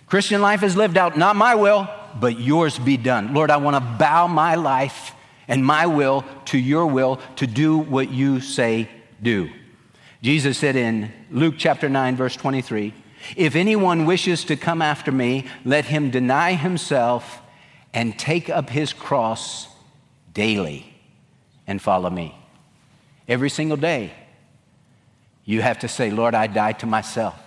Christian 0.07 0.41
life 0.41 0.61
is 0.63 0.75
lived 0.75 0.97
out, 0.97 1.17
not 1.17 1.35
my 1.35 1.55
will, 1.55 1.87
but 2.19 2.39
yours 2.39 2.77
be 2.77 2.97
done. 2.97 3.33
Lord, 3.33 3.51
I 3.51 3.57
want 3.57 3.75
to 3.75 3.97
bow 3.97 4.27
my 4.27 4.55
life 4.55 5.13
and 5.47 5.65
my 5.65 5.85
will 5.85 6.23
to 6.45 6.57
your 6.57 6.85
will 6.87 7.19
to 7.37 7.47
do 7.47 7.77
what 7.77 8.09
you 8.09 8.39
say 8.39 8.89
do. 9.21 9.49
Jesus 10.21 10.57
said 10.57 10.75
in 10.75 11.11
Luke 11.31 11.55
chapter 11.57 11.89
9, 11.89 12.15
verse 12.15 12.35
23 12.35 12.93
If 13.35 13.55
anyone 13.55 14.05
wishes 14.05 14.45
to 14.45 14.55
come 14.55 14.81
after 14.81 15.11
me, 15.11 15.47
let 15.65 15.85
him 15.85 16.11
deny 16.11 16.53
himself 16.53 17.41
and 17.93 18.17
take 18.17 18.49
up 18.49 18.69
his 18.69 18.93
cross 18.93 19.67
daily 20.33 20.93
and 21.67 21.81
follow 21.81 22.09
me. 22.09 22.37
Every 23.27 23.49
single 23.49 23.77
day, 23.77 24.13
you 25.45 25.61
have 25.61 25.79
to 25.79 25.87
say, 25.87 26.11
Lord, 26.11 26.35
I 26.35 26.47
die 26.47 26.73
to 26.73 26.85
myself. 26.85 27.37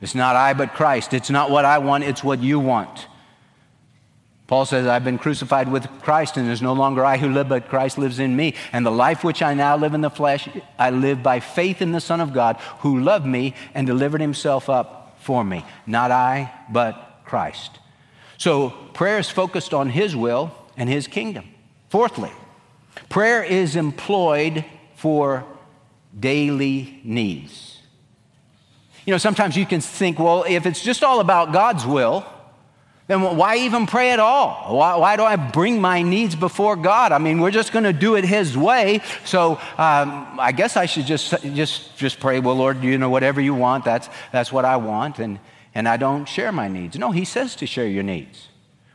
It's 0.00 0.14
not 0.14 0.36
I, 0.36 0.52
but 0.52 0.74
Christ. 0.74 1.14
It's 1.14 1.30
not 1.30 1.50
what 1.50 1.64
I 1.64 1.78
want, 1.78 2.04
it's 2.04 2.24
what 2.24 2.40
you 2.40 2.60
want. 2.60 3.06
Paul 4.46 4.66
says, 4.66 4.86
I've 4.86 5.04
been 5.04 5.16
crucified 5.16 5.72
with 5.72 5.88
Christ, 6.02 6.36
and 6.36 6.46
it 6.46 6.52
is 6.52 6.60
no 6.60 6.74
longer 6.74 7.02
I 7.02 7.16
who 7.16 7.30
live, 7.30 7.48
but 7.48 7.68
Christ 7.68 7.96
lives 7.96 8.18
in 8.18 8.36
me. 8.36 8.54
And 8.72 8.84
the 8.84 8.90
life 8.90 9.24
which 9.24 9.40
I 9.40 9.54
now 9.54 9.76
live 9.76 9.94
in 9.94 10.02
the 10.02 10.10
flesh, 10.10 10.48
I 10.78 10.90
live 10.90 11.22
by 11.22 11.40
faith 11.40 11.80
in 11.80 11.92
the 11.92 12.00
Son 12.00 12.20
of 12.20 12.34
God, 12.34 12.56
who 12.80 13.00
loved 13.00 13.24
me 13.24 13.54
and 13.72 13.86
delivered 13.86 14.20
himself 14.20 14.68
up 14.68 15.16
for 15.20 15.42
me. 15.42 15.64
Not 15.86 16.10
I, 16.10 16.52
but 16.70 17.22
Christ. 17.24 17.78
So 18.36 18.70
prayer 18.92 19.18
is 19.18 19.30
focused 19.30 19.72
on 19.72 19.88
his 19.88 20.14
will 20.14 20.52
and 20.76 20.90
his 20.90 21.06
kingdom. 21.06 21.48
Fourthly, 21.88 22.32
prayer 23.08 23.42
is 23.42 23.76
employed 23.76 24.66
for 24.96 25.46
daily 26.18 27.00
needs. 27.02 27.78
You 29.06 29.12
know, 29.12 29.18
sometimes 29.18 29.56
you 29.56 29.64
can 29.64 29.80
think, 29.80 30.18
well, 30.18 30.44
if 30.46 30.66
it's 30.66 30.82
just 30.82 31.02
all 31.02 31.20
about 31.20 31.52
God's 31.52 31.86
will, 31.86 32.26
then 33.06 33.20
why 33.20 33.58
even 33.58 33.86
pray 33.86 34.12
at 34.12 34.18
all? 34.18 34.74
Why, 34.74 34.96
why, 34.96 35.16
do 35.16 35.24
I 35.24 35.36
bring 35.36 35.78
my 35.78 36.00
needs 36.00 36.34
before 36.34 36.74
God? 36.74 37.12
I 37.12 37.18
mean, 37.18 37.38
we're 37.38 37.50
just 37.50 37.70
going 37.70 37.84
to 37.84 37.92
do 37.92 38.14
it 38.16 38.24
His 38.24 38.56
way. 38.56 39.02
So 39.26 39.60
um, 39.76 40.38
I 40.40 40.52
guess 40.52 40.76
I 40.78 40.86
should 40.86 41.04
just, 41.04 41.30
just, 41.42 41.96
just 41.98 42.18
pray, 42.18 42.40
well, 42.40 42.54
Lord, 42.54 42.82
you 42.82 42.96
know, 42.96 43.10
whatever 43.10 43.42
you 43.42 43.54
want, 43.54 43.84
that's, 43.84 44.08
that's 44.32 44.50
what 44.50 44.64
I 44.64 44.76
want. 44.76 45.18
And, 45.18 45.38
and 45.74 45.86
I 45.86 45.98
don't 45.98 46.24
share 46.24 46.50
my 46.50 46.66
needs. 46.66 46.98
No, 46.98 47.10
He 47.10 47.26
says 47.26 47.54
to 47.56 47.66
share 47.66 47.86
your 47.86 48.02
needs. 48.02 48.48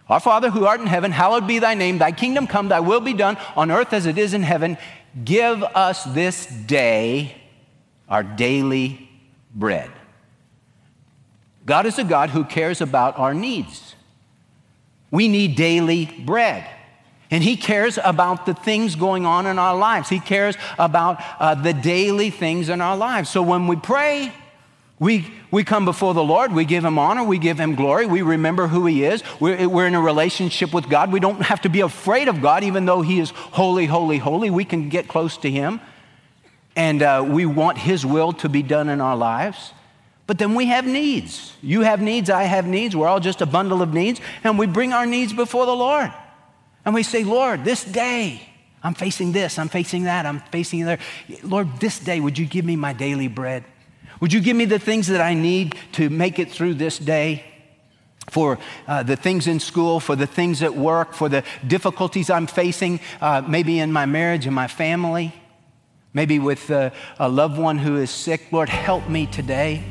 Our 0.08 0.20
Father 0.20 0.50
who 0.50 0.66
art 0.66 0.80
in 0.80 0.88
heaven, 0.88 1.12
hallowed 1.12 1.46
be 1.46 1.60
thy 1.60 1.76
name. 1.76 2.00
Thy 2.00 2.12
kingdom 2.12 2.48
come, 2.48 2.70
thy 2.70 2.80
will 2.80 3.02
be 3.02 3.14
done 3.14 3.38
on 3.56 3.70
earth 3.70 3.94
as 3.94 4.08
it 4.08 4.18
is 4.18 4.34
in 4.34 4.42
heaven. 4.42 4.80
Give 5.24 5.62
us 5.62 6.04
this 6.04 6.48
day 6.48 7.36
our 8.08 8.24
daily 8.24 9.08
bread. 9.54 9.92
God 11.68 11.86
is 11.86 12.00
a 12.00 12.04
God 12.04 12.32
who 12.32 12.44
cares 12.44 12.82
about 12.82 13.20
our 13.20 13.36
needs. 13.36 13.94
We 15.12 15.28
need 15.28 15.56
daily 15.56 16.06
bread. 16.06 16.66
And 17.32 17.44
He 17.44 17.58
cares 17.58 18.00
about 18.04 18.46
the 18.46 18.54
things 18.54 18.96
going 18.96 19.26
on 19.26 19.46
in 19.46 19.60
our 19.60 19.78
lives. 19.78 20.10
He 20.10 20.20
cares 20.20 20.56
about 20.78 21.22
uh, 21.40 21.56
the 21.56 21.74
daily 21.74 22.30
things 22.30 22.70
in 22.70 22.82
our 22.82 22.98
lives. 22.98 23.30
So 23.30 23.42
when 23.42 23.68
we 23.68 23.76
pray, 23.76 24.34
we, 25.00 25.32
we 25.50 25.64
come 25.64 25.86
before 25.86 26.14
the 26.14 26.24
Lord, 26.24 26.52
we 26.52 26.66
give 26.66 26.84
Him 26.84 27.00
honor, 27.00 27.24
we 27.24 27.38
give 27.38 27.60
Him 27.60 27.76
glory, 27.76 28.06
we 28.06 28.22
remember 28.22 28.68
who 28.68 28.86
He 28.86 29.06
is. 29.06 29.24
We're, 29.40 29.70
we're 29.70 29.88
in 29.88 29.96
a 29.96 30.02
relationship 30.02 30.74
with 30.74 30.90
God. 30.90 31.12
We 31.12 31.20
don't 31.20 31.42
have 31.42 31.62
to 31.62 31.70
be 31.70 31.82
afraid 31.82 32.28
of 32.28 32.42
God, 32.42 32.64
even 32.64 32.86
though 32.86 33.02
He 33.02 33.20
is 33.20 33.30
holy, 33.30 33.86
holy, 33.86 34.18
holy. 34.18 34.50
We 34.50 34.66
can 34.66 34.90
get 34.90 35.08
close 35.08 35.38
to 35.38 35.50
Him. 35.50 35.80
And 36.76 37.02
uh, 37.02 37.26
we 37.28 37.46
want 37.46 37.78
His 37.78 38.06
will 38.06 38.34
to 38.34 38.50
be 38.50 38.62
done 38.62 38.90
in 38.90 39.02
our 39.02 39.16
lives. 39.16 39.74
But 40.30 40.38
then 40.38 40.54
we 40.54 40.68
have 40.68 40.86
needs. 40.86 41.56
You 41.60 41.82
have 41.82 42.04
needs, 42.04 42.30
I 42.30 42.44
have 42.44 42.68
needs. 42.68 42.96
We're 42.96 43.08
all 43.08 43.20
just 43.20 43.42
a 43.42 43.48
bundle 43.48 43.82
of 43.82 43.96
needs. 43.96 44.22
And 44.44 44.60
we 44.60 44.68
bring 44.68 44.94
our 44.94 45.08
needs 45.08 45.34
before 45.34 45.66
the 45.66 45.76
Lord. 45.76 46.14
And 46.86 46.94
we 46.94 47.02
say, 47.02 47.24
Lord, 47.24 47.66
this 47.66 47.84
day, 47.84 48.48
I'm 48.84 48.94
facing 48.94 49.32
this, 49.32 49.58
I'm 49.58 49.70
facing 49.70 50.04
that, 50.04 50.28
I'm 50.28 50.42
facing 50.52 50.86
that. 50.86 51.00
Lord, 51.42 51.80
this 51.80 51.98
day, 52.00 52.20
would 52.20 52.38
you 52.38 52.46
give 52.46 52.64
me 52.64 52.76
my 52.76 52.94
daily 52.94 53.28
bread? 53.28 53.64
Would 54.20 54.32
you 54.32 54.40
give 54.40 54.56
me 54.56 54.66
the 54.66 54.78
things 54.78 55.08
that 55.08 55.20
I 55.20 55.34
need 55.34 55.74
to 55.94 56.12
make 56.12 56.38
it 56.38 56.52
through 56.52 56.76
this 56.76 57.00
day? 57.00 57.44
For 58.30 58.60
uh, 58.88 59.02
the 59.02 59.16
things 59.16 59.48
in 59.48 59.60
school, 59.60 60.00
for 60.00 60.16
the 60.16 60.28
things 60.28 60.62
at 60.62 60.76
work, 60.76 61.14
for 61.14 61.28
the 61.28 61.44
difficulties 61.66 62.30
I'm 62.30 62.46
facing, 62.46 63.00
uh, 63.20 63.42
maybe 63.48 63.80
in 63.80 63.92
my 63.92 64.06
marriage 64.06 64.46
and 64.46 64.54
my 64.54 64.68
family, 64.68 65.34
maybe 66.14 66.38
with 66.38 66.70
uh, 66.70 66.92
a 67.18 67.28
loved 67.28 67.58
one 67.58 67.80
who 67.80 67.98
is 67.98 68.12
sick. 68.12 68.52
Lord, 68.52 68.70
help 68.70 69.10
me 69.10 69.26
today. 69.26 69.84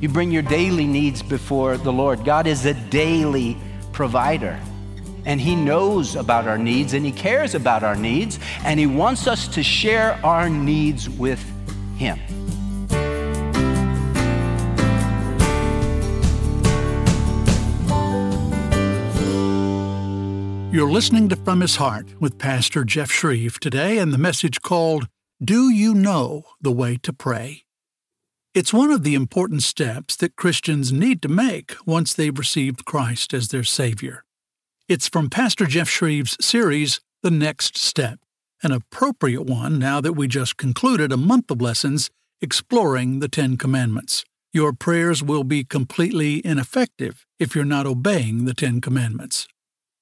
You 0.00 0.08
bring 0.08 0.30
your 0.30 0.42
daily 0.42 0.86
needs 0.86 1.24
before 1.24 1.76
the 1.76 1.92
Lord. 1.92 2.24
God 2.24 2.46
is 2.46 2.64
a 2.64 2.74
daily 2.74 3.56
provider. 3.92 4.56
And 5.26 5.40
He 5.40 5.56
knows 5.56 6.14
about 6.14 6.46
our 6.46 6.56
needs 6.56 6.92
and 6.92 7.04
He 7.04 7.10
cares 7.10 7.56
about 7.56 7.82
our 7.82 7.96
needs, 7.96 8.38
and 8.64 8.78
He 8.78 8.86
wants 8.86 9.26
us 9.26 9.48
to 9.48 9.62
share 9.62 10.12
our 10.24 10.48
needs 10.48 11.10
with 11.10 11.44
Him. 11.96 12.20
You're 20.70 20.92
listening 20.92 21.28
to 21.30 21.36
From 21.36 21.60
His 21.60 21.74
Heart 21.74 22.20
with 22.20 22.38
Pastor 22.38 22.84
Jeff 22.84 23.10
Schreve 23.10 23.58
today, 23.58 23.98
and 23.98 24.12
the 24.12 24.18
message 24.18 24.62
called, 24.62 25.08
Do 25.42 25.70
You 25.70 25.92
Know 25.92 26.44
the 26.60 26.70
Way 26.70 26.98
to 26.98 27.12
Pray? 27.12 27.64
It's 28.54 28.72
one 28.72 28.90
of 28.90 29.02
the 29.02 29.14
important 29.14 29.62
steps 29.62 30.16
that 30.16 30.34
Christians 30.34 30.90
need 30.90 31.20
to 31.20 31.28
make 31.28 31.76
once 31.84 32.14
they've 32.14 32.36
received 32.36 32.86
Christ 32.86 33.34
as 33.34 33.48
their 33.48 33.62
Savior. 33.62 34.24
It's 34.88 35.06
from 35.06 35.28
Pastor 35.28 35.66
Jeff 35.66 35.86
Schreve's 35.86 36.34
series, 36.40 37.00
The 37.22 37.30
Next 37.30 37.76
Step, 37.76 38.20
an 38.62 38.72
appropriate 38.72 39.42
one 39.42 39.78
now 39.78 40.00
that 40.00 40.14
we 40.14 40.28
just 40.28 40.56
concluded 40.56 41.12
a 41.12 41.18
month 41.18 41.50
of 41.50 41.60
lessons 41.60 42.10
exploring 42.40 43.20
the 43.20 43.28
Ten 43.28 43.58
Commandments. 43.58 44.24
Your 44.54 44.72
prayers 44.72 45.22
will 45.22 45.44
be 45.44 45.62
completely 45.62 46.44
ineffective 46.44 47.26
if 47.38 47.54
you're 47.54 47.66
not 47.66 47.86
obeying 47.86 48.46
the 48.46 48.54
Ten 48.54 48.80
Commandments. 48.80 49.46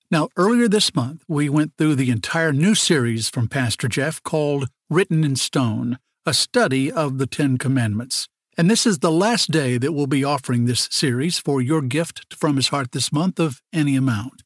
Now, 0.09 0.29
earlier 0.37 0.69
this 0.69 0.95
month, 0.95 1.25
we 1.27 1.49
went 1.49 1.73
through 1.77 1.97
the 1.97 2.13
entire 2.13 2.53
new 2.53 2.77
series 2.77 3.29
from 3.29 3.49
Pastor 3.49 3.89
Jeff 3.89 4.23
called 4.23 4.69
Written 4.89 5.25
in 5.25 5.35
Stone, 5.35 5.99
a 6.25 6.33
study 6.33 6.93
of 6.93 7.19
the 7.19 7.27
Ten 7.27 7.59
Commandments. 7.59 8.29
And 8.59 8.71
this 8.71 8.87
is 8.87 9.01
the 9.01 9.13
last 9.13 9.51
day 9.51 9.77
that 9.77 9.93
we'll 9.93 10.07
be 10.07 10.25
offering 10.25 10.65
this 10.65 10.89
series 10.91 11.39
for 11.39 11.61
your 11.61 11.83
gift 11.83 12.35
from 12.35 12.57
His 12.57 12.69
heart 12.69 12.93
this 12.93 13.13
month 13.13 13.39
of 13.39 13.61
any 13.71 13.97
amount. 13.97 14.43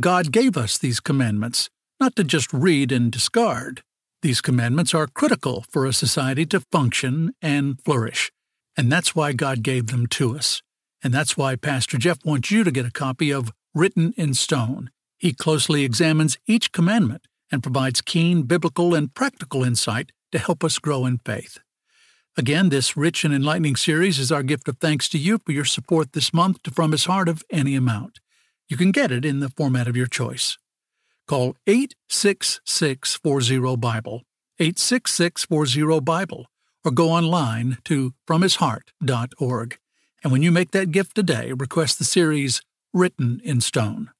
God 0.00 0.32
gave 0.32 0.56
us 0.56 0.76
these 0.76 0.98
commandments, 0.98 1.70
not 2.00 2.16
to 2.16 2.24
just 2.24 2.52
read 2.52 2.90
and 2.90 3.12
discard. 3.12 3.82
These 4.22 4.40
commandments 4.40 4.94
are 4.94 5.06
critical 5.06 5.64
for 5.70 5.86
a 5.86 5.92
society 5.92 6.44
to 6.46 6.60
function 6.72 7.32
and 7.40 7.80
flourish, 7.84 8.32
and 8.76 8.90
that's 8.90 9.14
why 9.14 9.32
God 9.32 9.62
gave 9.62 9.86
them 9.88 10.08
to 10.08 10.36
us. 10.36 10.60
And 11.02 11.14
that's 11.14 11.36
why 11.36 11.54
Pastor 11.54 11.98
Jeff 11.98 12.18
wants 12.24 12.50
you 12.50 12.64
to 12.64 12.72
get 12.72 12.84
a 12.84 12.90
copy 12.90 13.30
of 13.32 13.52
Written 13.74 14.12
in 14.16 14.34
Stone. 14.34 14.90
He 15.18 15.32
closely 15.32 15.84
examines 15.84 16.36
each 16.48 16.72
commandment 16.72 17.28
and 17.52 17.62
provides 17.62 18.00
keen 18.00 18.42
biblical 18.42 18.92
and 18.92 19.14
practical 19.14 19.62
insight 19.62 20.10
to 20.32 20.38
help 20.38 20.64
us 20.64 20.80
grow 20.80 21.06
in 21.06 21.18
faith. 21.18 21.58
Again, 22.36 22.68
this 22.68 22.96
rich 22.96 23.24
and 23.24 23.34
enlightening 23.34 23.74
series 23.74 24.20
is 24.20 24.30
our 24.30 24.44
gift 24.44 24.68
of 24.68 24.78
thanks 24.78 25.08
to 25.08 25.18
you 25.18 25.40
for 25.44 25.50
your 25.50 25.64
support 25.64 26.12
this 26.12 26.32
month 26.32 26.62
to 26.62 26.70
From 26.70 26.92
His 26.92 27.06
Heart 27.06 27.28
of 27.28 27.42
any 27.50 27.74
amount. 27.74 28.20
You 28.68 28.76
can 28.76 28.92
get 28.92 29.10
it 29.10 29.24
in 29.24 29.40
the 29.40 29.48
format 29.48 29.88
of 29.88 29.96
your 29.96 30.06
choice. 30.06 30.56
Call 31.26 31.56
86640 31.66 33.76
Bible, 33.76 34.22
86640 34.60 36.00
Bible, 36.00 36.46
or 36.84 36.92
go 36.92 37.10
online 37.10 37.78
to 37.84 38.14
fromhisheart.org. 38.28 39.78
And 40.22 40.32
when 40.32 40.42
you 40.42 40.52
make 40.52 40.70
that 40.70 40.92
gift 40.92 41.16
today, 41.16 41.52
request 41.52 41.98
the 41.98 42.04
series 42.04 42.62
Written 42.94 43.40
in 43.42 43.60
Stone. 43.60 44.12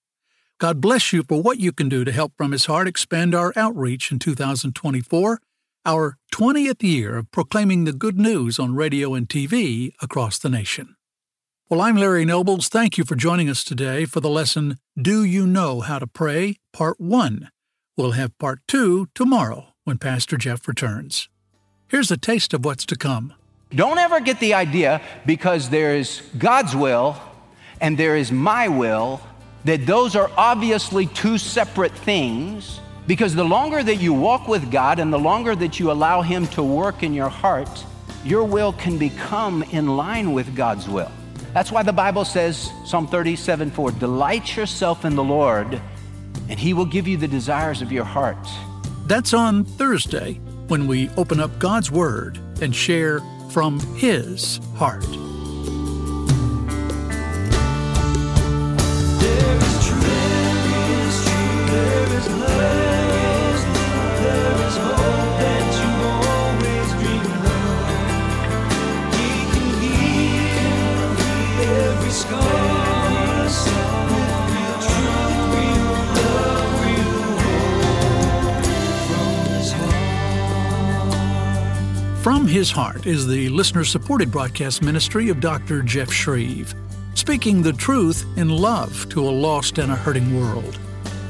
God 0.58 0.80
bless 0.80 1.12
you 1.12 1.22
for 1.22 1.40
what 1.40 1.60
you 1.60 1.70
can 1.70 1.88
do 1.88 2.04
to 2.04 2.10
help 2.10 2.32
From 2.36 2.50
His 2.50 2.66
Heart 2.66 2.88
expand 2.88 3.36
our 3.36 3.52
outreach 3.54 4.10
in 4.10 4.18
2024 4.18 5.38
our 5.86 6.18
20th 6.34 6.82
year 6.82 7.16
of 7.16 7.30
proclaiming 7.30 7.84
the 7.84 7.92
good 7.92 8.18
news 8.18 8.58
on 8.58 8.74
radio 8.74 9.14
and 9.14 9.28
TV 9.28 9.92
across 10.02 10.38
the 10.38 10.50
nation. 10.50 10.96
Well, 11.68 11.80
I'm 11.80 11.96
Larry 11.96 12.24
Nobles. 12.24 12.68
Thank 12.68 12.98
you 12.98 13.04
for 13.04 13.14
joining 13.14 13.48
us 13.48 13.62
today 13.62 14.04
for 14.04 14.20
the 14.20 14.28
lesson 14.28 14.78
Do 15.00 15.22
You 15.24 15.46
Know 15.46 15.80
How 15.80 15.98
to 15.98 16.06
Pray? 16.06 16.56
Part 16.72 17.00
1. 17.00 17.48
We'll 17.96 18.12
have 18.12 18.36
Part 18.38 18.60
2 18.66 19.08
tomorrow 19.14 19.68
when 19.84 19.98
Pastor 19.98 20.36
Jeff 20.36 20.66
returns. 20.66 21.28
Here's 21.88 22.10
a 22.10 22.16
taste 22.16 22.52
of 22.52 22.64
what's 22.64 22.84
to 22.86 22.96
come. 22.96 23.34
Don't 23.74 23.98
ever 23.98 24.20
get 24.20 24.40
the 24.40 24.54
idea 24.54 25.00
because 25.24 25.68
there 25.68 25.94
is 25.94 26.22
God's 26.38 26.74
will 26.74 27.16
and 27.80 27.96
there 27.96 28.16
is 28.16 28.32
my 28.32 28.68
will 28.68 29.20
that 29.64 29.86
those 29.86 30.16
are 30.16 30.30
obviously 30.36 31.06
two 31.06 31.38
separate 31.38 31.92
things 31.92 32.80
because 33.10 33.34
the 33.34 33.42
longer 33.42 33.82
that 33.82 33.96
you 33.96 34.14
walk 34.14 34.46
with 34.46 34.70
God 34.70 35.00
and 35.00 35.12
the 35.12 35.18
longer 35.18 35.56
that 35.56 35.80
you 35.80 35.90
allow 35.90 36.22
Him 36.22 36.46
to 36.46 36.62
work 36.62 37.02
in 37.02 37.12
your 37.12 37.28
heart, 37.28 37.84
your 38.24 38.44
will 38.44 38.72
can 38.72 38.98
become 38.98 39.64
in 39.72 39.96
line 39.96 40.32
with 40.32 40.54
God's 40.54 40.88
will. 40.88 41.10
That's 41.52 41.72
why 41.72 41.82
the 41.82 41.92
Bible 41.92 42.24
says, 42.24 42.70
Psalm 42.84 43.08
37 43.08 43.72
4, 43.72 43.90
delight 43.90 44.56
yourself 44.56 45.04
in 45.04 45.16
the 45.16 45.24
Lord, 45.24 45.82
and 46.48 46.60
He 46.60 46.72
will 46.72 46.84
give 46.84 47.08
you 47.08 47.16
the 47.16 47.26
desires 47.26 47.82
of 47.82 47.90
your 47.90 48.04
heart. 48.04 48.46
That's 49.06 49.34
on 49.34 49.64
Thursday 49.64 50.34
when 50.68 50.86
we 50.86 51.08
open 51.16 51.40
up 51.40 51.58
God's 51.58 51.90
Word 51.90 52.38
and 52.62 52.72
share 52.72 53.18
from 53.50 53.80
His 53.96 54.60
heart. 54.76 55.04
His 82.60 82.70
Heart 82.70 83.06
is 83.06 83.26
the 83.26 83.48
listener 83.48 83.86
supported 83.86 84.30
broadcast 84.30 84.82
ministry 84.82 85.30
of 85.30 85.40
Dr. 85.40 85.80
Jeff 85.80 86.10
Schreve, 86.10 86.74
speaking 87.14 87.62
the 87.62 87.72
truth 87.72 88.26
in 88.36 88.50
love 88.50 89.08
to 89.08 89.26
a 89.26 89.30
lost 89.30 89.78
and 89.78 89.90
a 89.90 89.96
hurting 89.96 90.38
world. 90.38 90.78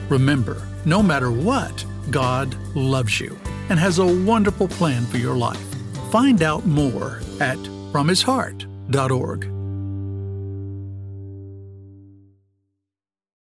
Remember, 0.08 0.66
no 0.84 1.04
matter 1.04 1.30
what, 1.30 1.84
God 2.10 2.56
loves 2.74 3.20
you 3.20 3.38
and 3.68 3.78
has 3.78 4.00
a 4.00 4.24
wonderful 4.24 4.66
plan 4.66 5.06
for 5.06 5.18
your 5.18 5.36
life. 5.36 5.64
Find 6.10 6.42
out 6.42 6.66
more 6.66 7.20
at 7.38 7.58
from 7.92 8.08
his 8.08 8.22
heart.org. 8.22 9.59